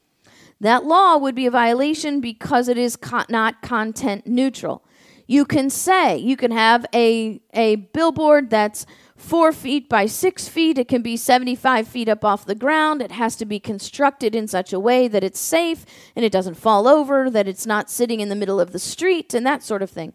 [0.60, 2.98] that law would be a violation because it is
[3.28, 4.84] not content neutral.
[5.28, 8.84] You can say, you can have a, a billboard that's
[9.24, 10.78] four feet by six feet.
[10.78, 13.00] It can be 75 feet up off the ground.
[13.00, 16.54] It has to be constructed in such a way that it's safe and it doesn't
[16.56, 19.82] fall over, that it's not sitting in the middle of the street, and that sort
[19.82, 20.12] of thing.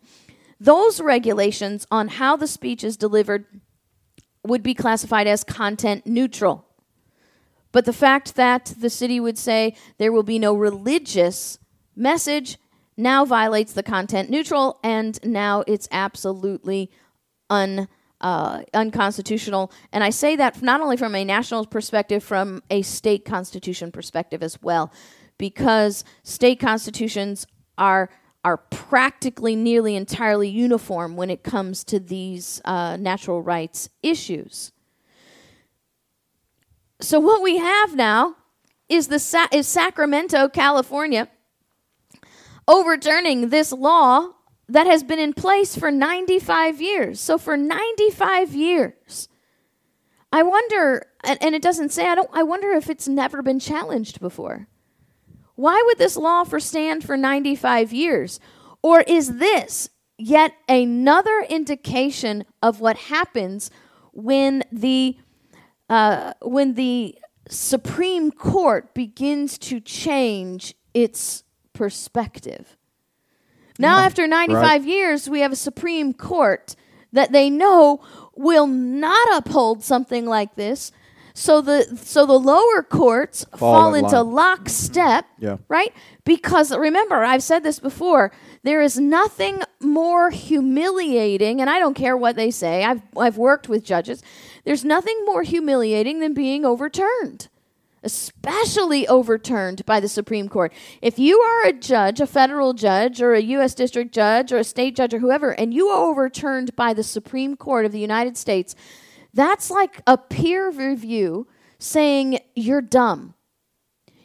[0.60, 3.45] Those regulations on how the speech is delivered
[4.43, 6.66] would be classified as content neutral.
[7.72, 11.60] But the fact that the city would say there will be no religious
[11.95, 12.57] message
[12.95, 16.91] now violates the content neutral, and now it's absolutely
[17.49, 17.88] un,
[18.22, 19.72] uh, unconstitutional.
[19.91, 24.43] And I say that not only from a national perspective, from a state constitution perspective
[24.43, 24.91] as well,
[25.38, 27.47] because state constitutions
[27.78, 28.09] are
[28.43, 34.72] are practically nearly entirely uniform when it comes to these uh, natural rights issues.
[37.01, 38.36] So what we have now
[38.88, 41.28] is the Sa- is Sacramento, California,
[42.67, 44.30] overturning this law
[44.70, 47.20] that has been in place for 95 years.
[47.20, 49.28] So for 95 years,
[50.32, 52.07] I wonder, and, and it doesn't say.
[52.07, 52.30] I don't.
[52.32, 54.67] I wonder if it's never been challenged before.
[55.55, 58.39] Why would this law for stand for 95 years?
[58.82, 63.72] Or is this yet another indication of what happens
[64.13, 65.17] when the
[65.89, 67.17] uh, when the
[67.49, 71.43] Supreme Court begins to change its
[71.74, 72.78] perspective?
[73.80, 74.82] Now, after 95 right.
[74.84, 76.75] years, we have a Supreme Court
[77.13, 78.01] that they know
[78.36, 80.91] will not uphold something like this.
[81.34, 84.34] So the so the lower courts Fall fall, in into line.
[84.36, 85.57] lockstep, Yeah.
[85.69, 85.93] right?
[86.25, 88.32] Because remember, I've said this before.
[88.63, 92.84] There is nothing more humiliating, and I don't care what they say.
[92.84, 94.21] I've I've worked with judges.
[94.65, 97.47] There's nothing more humiliating than being overturned
[98.04, 100.72] especially overturned by the Supreme Court.
[101.02, 103.74] If you are a judge, a federal judge, or a U.S.
[103.74, 107.56] district judge, or a state judge, or whoever, and you are overturned by the Supreme
[107.56, 108.76] Court of the United States,
[109.34, 111.47] that's like a peer review
[111.78, 113.36] saying you're dumb.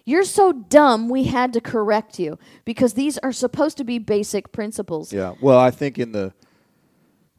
[0.07, 4.53] You're so dumb, we had to correct you because these are supposed to be basic
[4.53, 5.12] principles.
[5.12, 5.33] Yeah.
[5.41, 6.35] Well, I think in the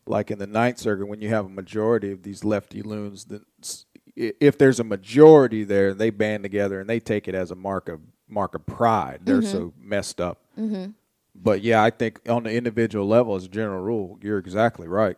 [0.07, 3.84] like in the Ninth Circuit, when you have a majority of these lefty loons, that
[4.15, 7.89] if there's a majority there, they band together and they take it as a mark
[7.89, 9.19] of mark of pride.
[9.23, 10.41] They're so messed up.
[10.57, 10.91] Mm-hmm.
[11.35, 15.17] But yeah, I think on the individual level, as a general rule, you're exactly right.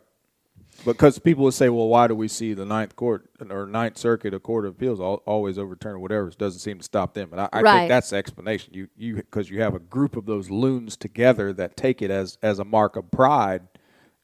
[0.86, 4.34] Because people would say, well, why do we see the Ninth Court or Ninth Circuit,
[4.34, 6.28] a Court of Appeals, al- always overturn whatever?
[6.28, 7.30] It doesn't seem to stop them.
[7.32, 7.78] And I, I Right.
[7.80, 8.74] think that's the explanation.
[8.76, 12.38] You you because you have a group of those loons together that take it as
[12.44, 13.64] as a mark of pride,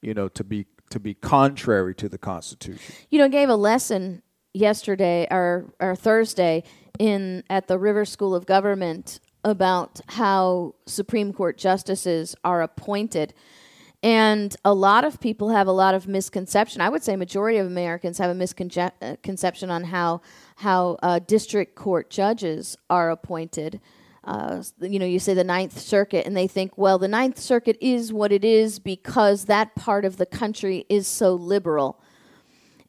[0.02, 2.94] you know, to be to be contrary to the Constitution.
[3.10, 4.22] you know, gave a lesson
[4.54, 6.64] yesterday or or Thursday
[7.00, 13.34] in at the River School of Government about how Supreme Court justices are appointed.
[14.02, 16.82] And a lot of people have a lot of misconception.
[16.82, 20.22] I would say majority of Americans have a misconception on how
[20.58, 23.80] how uh, district court judges are appointed.
[24.26, 27.78] Uh, you know, you say the Ninth Circuit, and they think, well, the Ninth Circuit
[27.82, 32.02] is what it is because that part of the country is so liberal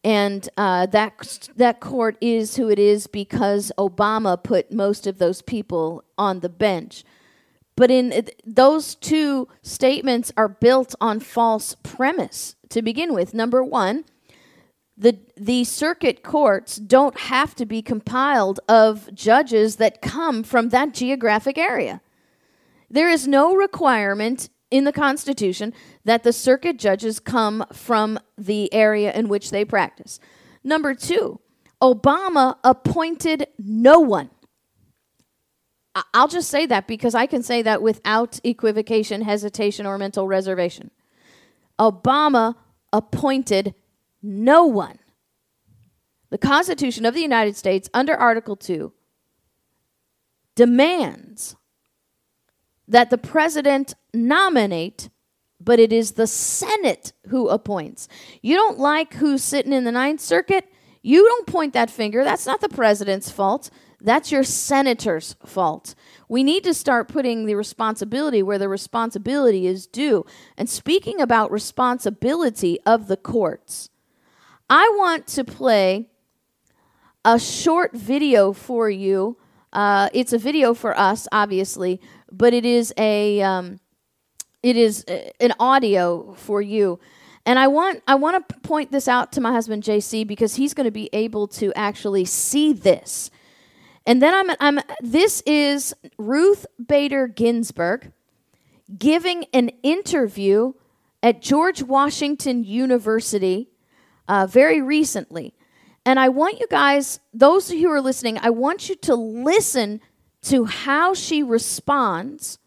[0.05, 5.41] and uh, that that court is who it is because Obama put most of those
[5.41, 7.05] people on the bench.
[7.75, 13.35] But in those two statements are built on false premise to begin with.
[13.35, 14.05] Number one,
[14.97, 20.93] the the circuit courts don't have to be compiled of judges that come from that
[20.93, 22.01] geographic area.
[22.91, 25.73] There is no requirement in the Constitution
[26.05, 30.19] that the circuit judges come from the area in which they practice.
[30.65, 31.39] Number two,
[31.81, 34.31] Obama appointed no one.
[36.13, 40.91] I'll just say that because I can say that without equivocation, hesitation, or mental reservation.
[41.79, 42.57] Obama
[42.93, 43.75] appointed
[44.25, 44.99] no one.
[46.31, 48.93] The Constitution of the United States, under Article 2,
[50.57, 51.55] demands
[52.89, 55.11] that the president nominate,
[55.61, 58.09] but it is the Senate who appoints.
[58.43, 60.67] You don't like who's sitting in the Ninth Circuit?
[61.03, 62.25] You don't point that finger.
[62.25, 63.71] That's not the president's fault.
[64.01, 65.95] That's your senator's fault.
[66.29, 70.27] We need to start putting the responsibility where the responsibility is due.
[70.59, 73.89] And speaking about responsibility of the courts,
[74.69, 76.11] I want to play
[77.25, 79.39] a short video for you.
[79.73, 82.01] Uh, it's a video for us, obviously,
[82.31, 83.81] but it is a um,
[84.65, 86.99] it is uh, an audio for you.
[87.45, 90.73] And I want I want to point this out to my husband JC because he's
[90.73, 93.31] going to be able to actually see this.
[94.07, 98.13] And then I'm I'm this is Ruth Bader Ginsburg
[98.97, 100.73] giving an interview
[101.23, 103.69] at George Washington University
[104.29, 105.55] uh, very recently.
[106.07, 110.01] And I want you guys, those who are listening, I want you to listen
[110.43, 112.59] to how she responds,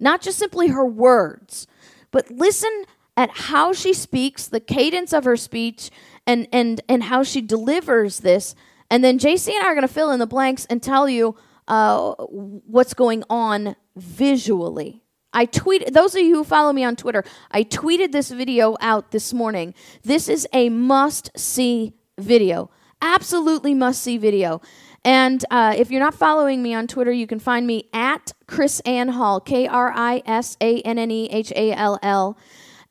[0.00, 1.66] not just simply her words,
[2.10, 2.84] but listen
[3.16, 5.90] at how she speaks, the cadence of her speech,
[6.26, 8.54] and and and how she delivers this.
[8.90, 11.36] And then JC and I are going to fill in the blanks and tell you
[11.68, 15.02] uh, what's going on visually.
[15.32, 17.24] I tweet those of you who follow me on Twitter.
[17.52, 19.74] I tweeted this video out this morning.
[20.02, 22.70] This is a must see video.
[23.00, 24.60] Absolutely must see video.
[25.04, 29.10] And uh, if you're not following me on Twitter, you can find me at KrisAnne
[29.10, 32.36] Hall, K R I S A N N E H A L L,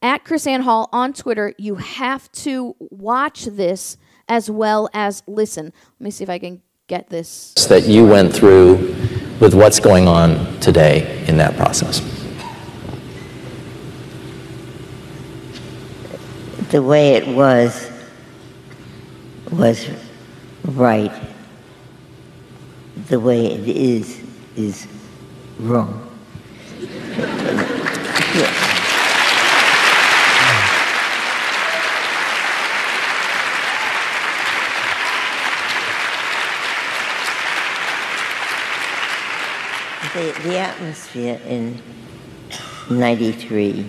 [0.01, 1.53] at KrisAnne Hall on Twitter.
[1.57, 3.97] You have to watch this
[4.27, 5.65] as well as listen.
[5.65, 7.53] Let me see if I can get this.
[7.67, 8.75] that you went through
[9.39, 12.01] with what's going on today in that process.
[16.69, 17.89] the way it was
[19.51, 19.89] was
[20.63, 21.11] right.
[23.09, 24.21] The way it is
[24.55, 24.87] is
[25.59, 26.05] wrong.
[40.13, 41.81] The, the atmosphere in
[42.91, 43.85] 93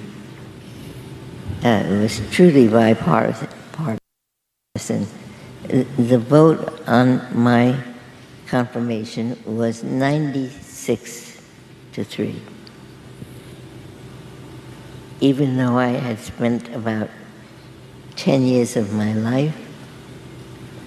[1.62, 3.48] uh, was truly bipartisan.
[5.66, 7.89] The vote on my
[8.50, 11.40] confirmation was 96
[11.92, 12.34] to 3.
[15.20, 17.08] Even though I had spent about
[18.16, 19.56] 10 years of my life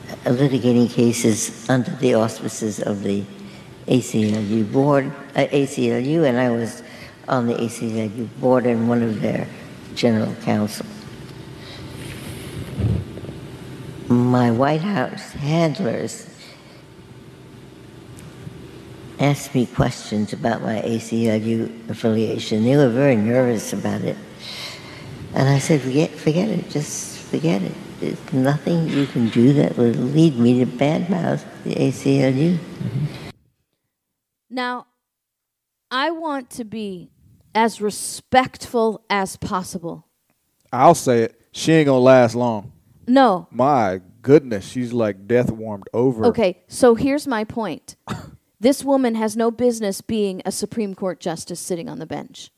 [0.09, 3.23] uh, litigating cases under the auspices of the
[3.87, 5.05] ACLU board,
[5.35, 6.83] uh, ACLU, and I was
[7.29, 9.47] on the ACLU board and one of their
[9.95, 10.85] general counsel.
[14.09, 16.32] My White House handlers
[19.23, 22.65] asked me questions about my ACLU affiliation.
[22.65, 24.17] They were very nervous about it.
[25.33, 27.73] And I said, forget, forget it, just forget it.
[28.01, 32.57] There's nothing you can do that will lead me to badmouth the ACLU.
[32.57, 33.05] Mm-hmm.
[34.49, 34.87] Now,
[35.89, 37.09] I want to be
[37.55, 40.07] as respectful as possible.
[40.71, 41.41] I'll say it.
[41.53, 42.73] She ain't gonna last long.
[43.07, 43.47] No.
[43.51, 46.25] My goodness, she's like death warmed over.
[46.25, 47.95] Okay, so here's my point.
[48.63, 52.49] this woman has no business being a Supreme Court justice sitting on the bench.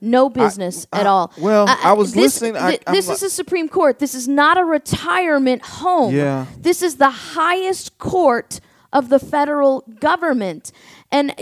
[0.00, 1.32] No business at I- all.
[1.38, 3.98] well, I was this, listening, I- I'm this like- is a Supreme Court.
[3.98, 6.14] This is not a retirement home.
[6.14, 6.46] Yeah.
[6.58, 8.60] This is the highest court
[8.92, 10.70] of the federal government.
[11.10, 11.34] And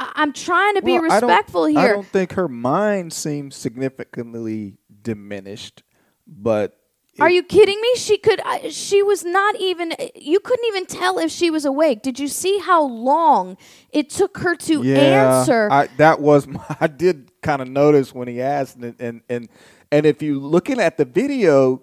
[0.00, 1.78] I'm trying to be Well, I respectful I here.
[1.80, 5.82] I don't think her mind seems significantly diminished,
[6.26, 6.78] but
[7.20, 7.94] Are you kidding me?
[7.96, 8.40] She could.
[8.40, 9.92] I she was not even.
[9.92, 12.02] Uh, you couldn't even tell if she was awake.
[12.02, 13.56] Did you see how long
[13.90, 15.68] it took her to yeah, answer?
[15.70, 19.48] I, that was my, I did kind of notice when he asked, and and and
[19.92, 21.82] and if you looking at the video,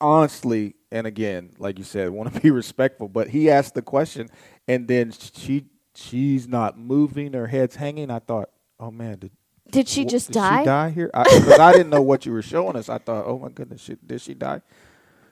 [0.00, 4.28] honestly, and again, like you said, want to be respectful, but he asked the question,
[4.68, 8.10] and then she she's not moving, her head's hanging.
[8.10, 9.32] I thought, oh man, did
[9.70, 10.60] did she just did die?
[10.60, 11.10] She die here?
[11.12, 12.88] Because I, didn't know what you were showing us.
[12.88, 14.62] I thought, oh my goodness, she, did she die?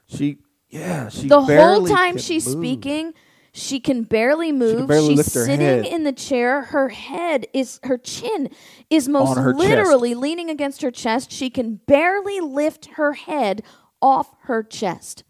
[0.07, 0.39] She,
[0.69, 1.28] yeah, she.
[1.28, 2.59] the whole time she's move.
[2.59, 3.15] speaking,
[3.52, 4.89] she can barely move.
[4.89, 5.86] barely she's sitting head.
[5.86, 6.62] in the chair.
[6.62, 8.51] Her head is her chin
[8.90, 9.59] is most her chest.
[9.65, 11.31] literally leaning against her chest.
[11.31, 13.62] She can barely lift her head
[14.02, 15.23] off her chest.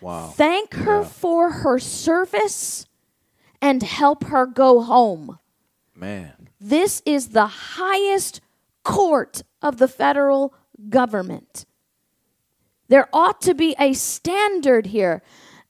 [0.00, 0.28] Wow.
[0.28, 2.86] Thank her for her service
[3.60, 5.38] and help her go home.
[5.94, 8.40] Man, This is the highest
[8.84, 10.54] court of the federal
[10.88, 11.66] government.
[12.86, 15.22] There ought to be a standard here.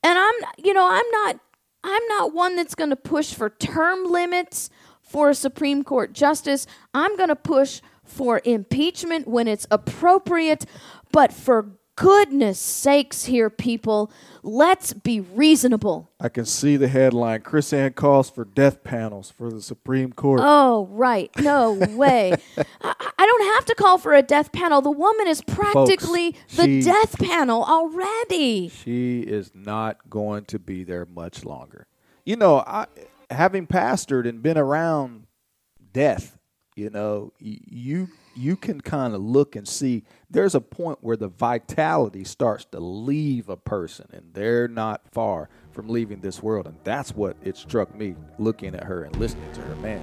[0.03, 1.41] And I'm you know, I'm not
[1.83, 4.69] I'm not one that's going to push for term limits
[5.01, 6.67] for a Supreme Court justice.
[6.93, 10.67] I'm going to push for impeachment when it's appropriate,
[11.11, 14.11] but for goodness sakes here people,
[14.43, 16.11] let's be reasonable.
[16.21, 20.41] I can see the headline: KrisAnne calls for death panels for the Supreme Court.
[20.43, 21.31] Oh, right.
[21.39, 22.35] No way.
[22.81, 24.81] I, I don't have to call for a death panel.
[24.81, 28.69] The woman is practically the she- death panel already.
[28.69, 31.87] She is not going to be there much longer.
[32.25, 32.87] You know, I
[33.31, 35.27] having pastored and been around
[35.93, 36.39] death,
[36.75, 41.29] you know, you you can kind of look and see there's a point where the
[41.29, 46.77] vitality starts to leave a person and they're not far from leaving this world, and
[46.85, 49.77] that's what it struck me looking at her and listening to her.
[49.77, 50.03] Man,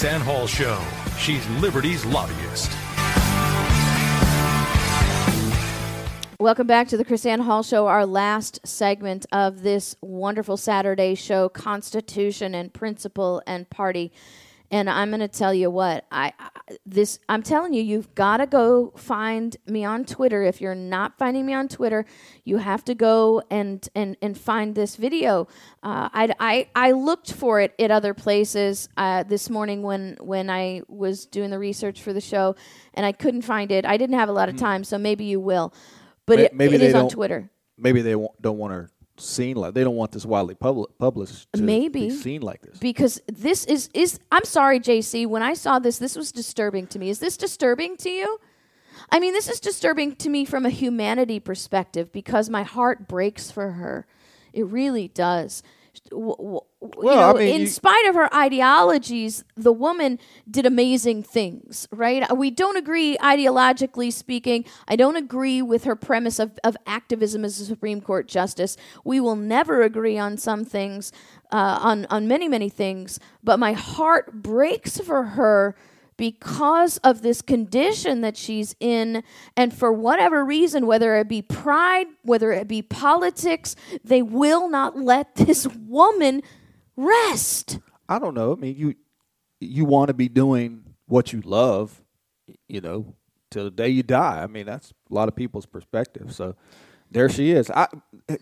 [0.00, 0.82] KrisAnne Hall Show.
[1.18, 2.70] She's Liberty's lobbyist.
[6.38, 11.50] Welcome back to the KrisAnne Hall Show, our last segment of this wonderful Saturday show,
[11.50, 14.10] Constitution and Principle and Party.
[14.72, 16.50] And I'm going to tell you what I I-
[16.86, 20.44] this I'm telling you, you've got to go find me on Twitter.
[20.44, 22.04] If you're not finding me on Twitter,
[22.44, 25.48] you have to go and and and find this video.
[25.82, 30.48] Uh, I, I I looked for it at other places uh, this morning when when
[30.48, 32.54] I was doing the research for the show,
[32.94, 33.84] and I couldn't find it.
[33.84, 35.74] I didn't have a lot of time, so maybe you will.
[36.26, 37.50] But it, maybe it they is on Twitter.
[37.76, 38.90] maybe they don't want her
[39.20, 42.08] seen like they don't want this widely public, published to Maybe.
[42.08, 42.78] be seen like this.
[42.78, 45.26] because this is is I'm sorry, JC.
[45.26, 47.10] When I saw this, this was disturbing to me.
[47.10, 48.38] Is this disturbing to you?
[49.10, 53.50] I mean, this is disturbing to me from a humanity perspective because my heart breaks
[53.50, 54.06] for her.
[54.52, 55.62] It really does.
[56.10, 60.18] W- w- you Well, I know, mean, in spite of her ideologies, the woman
[60.50, 62.24] did amazing things, right?
[62.36, 64.64] We don't agree ideologically speaking.
[64.88, 68.76] I don't agree with her premise of, of activism as a Supreme Court justice.
[69.04, 71.12] We will never agree on some things,
[71.52, 75.76] uh, on, on many, many things, but my heart breaks for her
[76.20, 79.24] because of this condition that she's in
[79.56, 83.74] and for whatever reason whether it be pride whether it be politics
[84.04, 86.42] they will not let this woman
[86.96, 87.80] rest
[88.10, 88.52] I don't know.
[88.52, 88.94] I mean, you
[89.60, 92.02] you want to be doing what you love,
[92.68, 93.14] you know,
[93.52, 94.42] till the day you die.
[94.42, 96.34] I mean, that's a lot of people's perspective.
[96.34, 96.56] So
[97.10, 97.70] there she is.
[97.70, 97.88] I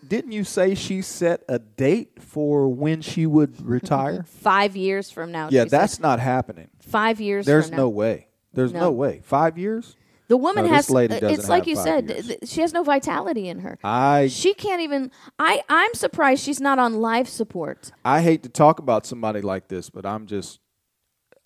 [0.07, 4.23] didn't you say she set a date for when she would retire?
[4.27, 5.79] five years from now yeah, she said.
[5.79, 6.69] that's not happening.
[6.79, 7.83] five years There's from now.
[7.83, 8.27] no way.
[8.53, 8.79] There's no.
[8.81, 8.91] No.
[8.91, 9.21] way.
[9.23, 9.95] Five years?
[10.27, 12.35] the woman No, has uh, it's like you said years.
[12.45, 15.09] she has no vitality in her I she can't even
[15.39, 19.69] i i'm surprised she's not on life support I hate to talk about somebody like
[19.69, 20.59] this, but I'm just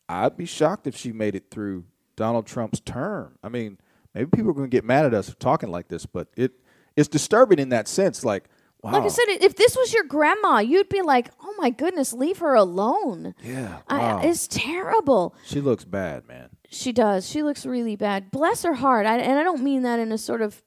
[0.10, 1.86] I'd be shocked if she made it through
[2.18, 3.38] Donald Trump's term.
[3.42, 3.78] I mean,
[4.14, 6.52] maybe people are going to get mad at us for talking like this, but it
[6.96, 8.24] it's disturbing in that sense.
[8.24, 8.46] Like,
[8.82, 12.14] wow, Like I said, if this was your grandma, you'd be like, "Oh my goodness,
[12.14, 15.36] leave her alone." yeah, I, it's terrible.
[15.46, 16.50] she looks bad, man.
[16.70, 17.30] She does.
[17.30, 18.32] She looks really bad.
[18.32, 19.06] Bless her heart.
[19.06, 20.62] I, and I don't mean that in a sort of,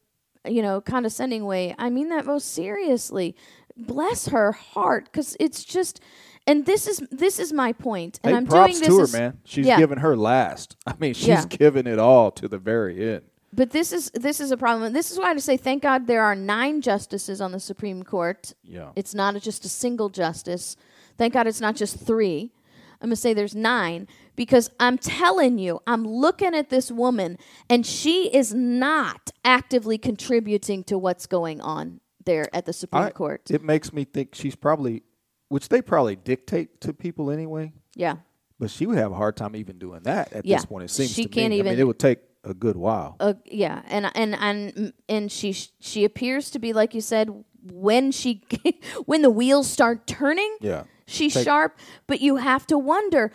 [0.46, 1.74] you know, condescending way.
[1.78, 3.34] I mean that most seriously.
[3.76, 6.00] Bless her heart, because it's just.
[6.48, 8.20] And this is this is my point.
[8.22, 9.38] And hey, I'm props doing this to her, man.
[9.44, 9.78] She's yeah.
[9.78, 10.76] giving her last.
[10.86, 11.44] I mean, she's Yeah.
[11.46, 13.22] giving it all to the very end.
[13.56, 14.92] But this is this is a problem.
[14.92, 18.52] This is why I say thank God there are nine justices on the Supreme Court.
[18.62, 18.90] Yeah.
[18.94, 20.76] It's not just a single justice.
[21.16, 22.52] Thank God it's not just three.
[23.00, 27.38] I'm gonna say there's nine because I'm telling you, I'm looking at this woman
[27.70, 33.10] and she is not actively contributing to what's going on there at the Supreme I-
[33.10, 33.50] Court.
[33.50, 35.02] It makes me think she's probably,
[35.48, 37.72] which they probably dictate to people anyway.
[37.94, 38.16] yeah.
[38.58, 40.56] But she would have a hard time even doing that at Yeah.
[40.56, 40.84] this point.
[40.84, 41.56] It seems She to can't me.
[41.56, 43.16] I even- mean, it would take a good while.
[43.20, 47.28] uh, yeah, and and and and she she appears to be like you said
[47.72, 48.42] when she
[49.06, 50.56] when the wheels start turning.
[50.60, 50.84] Yeah.
[51.06, 53.32] she's Take- sharp, but you have to wonder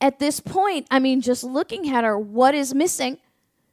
[0.00, 0.86] at this point.
[0.90, 3.18] I mean, just looking at her, what is missing?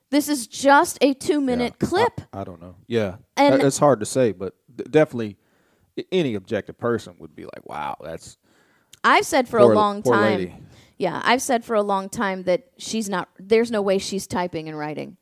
[0.10, 1.88] This is just a two minute Yeah.
[1.88, 2.22] clip.
[2.34, 2.76] I, I don't know.
[2.88, 4.56] Yeah, And- it's hard to say, but
[4.90, 5.38] definitely
[6.12, 8.38] any objective person would be like, "Wow, that's
[9.04, 10.22] I've said for Poor- a long time.
[10.40, 10.56] lady.
[10.98, 13.30] Yeah, I've said for a long time that she's not.
[13.40, 15.18] There's no way she's typing and writing.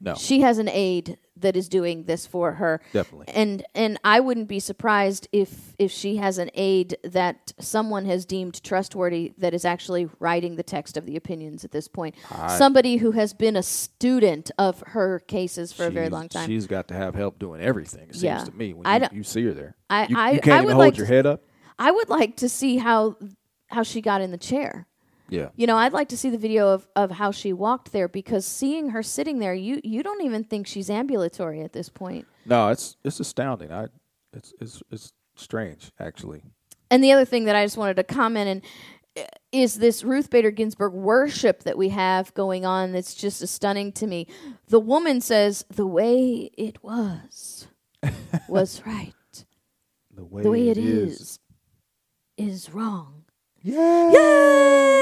[0.00, 2.80] no." She has an aide that is doing this for her.
[2.92, 3.26] Definitely.
[3.34, 8.24] And and I wouldn't be surprised if if she has an aide that someone has
[8.26, 12.14] deemed trustworthy that is actually writing the text of the opinions at this point.
[12.56, 16.46] Somebody who has been a student of her cases for a very long time.
[16.48, 18.08] She's got to have help doing everything.
[18.10, 18.44] It seems Yeah.
[18.44, 19.74] to me when I you, you see her there.
[19.90, 21.42] I- you, I- you can't I even would hold like your to- head up.
[21.78, 23.16] I would like to see how
[23.68, 24.86] how she got in the chair.
[25.28, 28.08] Yeah, You know, I'd like to see the video of, of how she walked there
[28.08, 32.26] because seeing her sitting there, you you don't even think she's ambulatory at this point.
[32.44, 33.72] no, it's it's astounding.
[33.72, 33.86] I
[34.34, 36.42] it's it's it's strange actually.
[36.90, 38.48] And the other thing that I just wanted to comment
[39.16, 43.92] and is this Ruth Bader Ginsburg worship that we have going on that's just stunning
[43.92, 44.26] to me.
[44.68, 47.68] The woman says the way it was
[48.48, 49.14] was right.
[50.14, 51.20] The way, The way it it is.
[51.20, 51.38] is
[52.36, 53.23] is wrong.
[53.64, 54.10] Yeah.
[54.12, 55.00] Yay!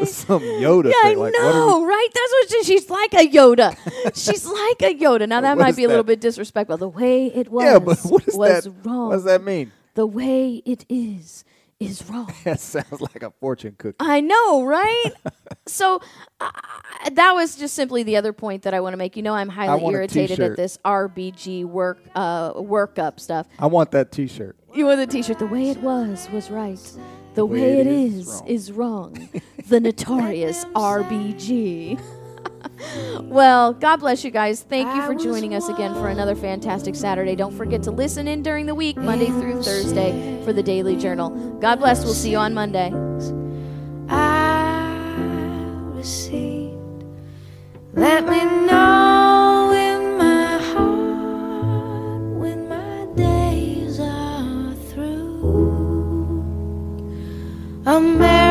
[0.04, 1.18] Some Yoda Yeah, I thing.
[1.18, 2.08] Like, what are know, right?
[2.14, 3.76] That's what she, she's like a Yoda.
[4.14, 5.28] she's like a Yoda.
[5.28, 6.76] Now that What might be a little bit disrespectful.
[6.78, 8.72] The way it was yeah, but what is was that?
[8.84, 9.08] wrong.
[9.08, 9.72] What does that mean?
[9.94, 11.44] The way it is
[11.80, 12.32] is wrong.
[12.44, 13.96] That sounds like a fortune cookie.
[13.98, 15.12] I know, right?
[15.66, 16.00] so
[16.40, 16.50] uh,
[17.12, 19.16] that was just simply the other point that I want to make.
[19.16, 23.48] You know, I'm highly irritated at this RBG work uh, workup stuff.
[23.58, 24.56] I want that T-shirt.
[24.72, 25.38] You want the T-shirt?
[25.40, 26.78] The way it was was right.
[27.34, 28.46] The, way, it is wrong.
[28.46, 29.28] is wrong.
[29.68, 32.00] the notorious RBG.
[33.22, 34.62] well, God bless you guys.
[34.62, 37.36] Thank you for joining us again for another fantastic Saturday.
[37.36, 41.30] Don't forget to listen in during the week, Monday through Thursday, for the Daily Journal.
[41.60, 42.04] God bless.
[42.04, 42.92] We'll see you on Monday.
[44.08, 44.92] I
[45.94, 47.04] received.
[47.92, 48.44] Let me
[57.90, 58.49] America.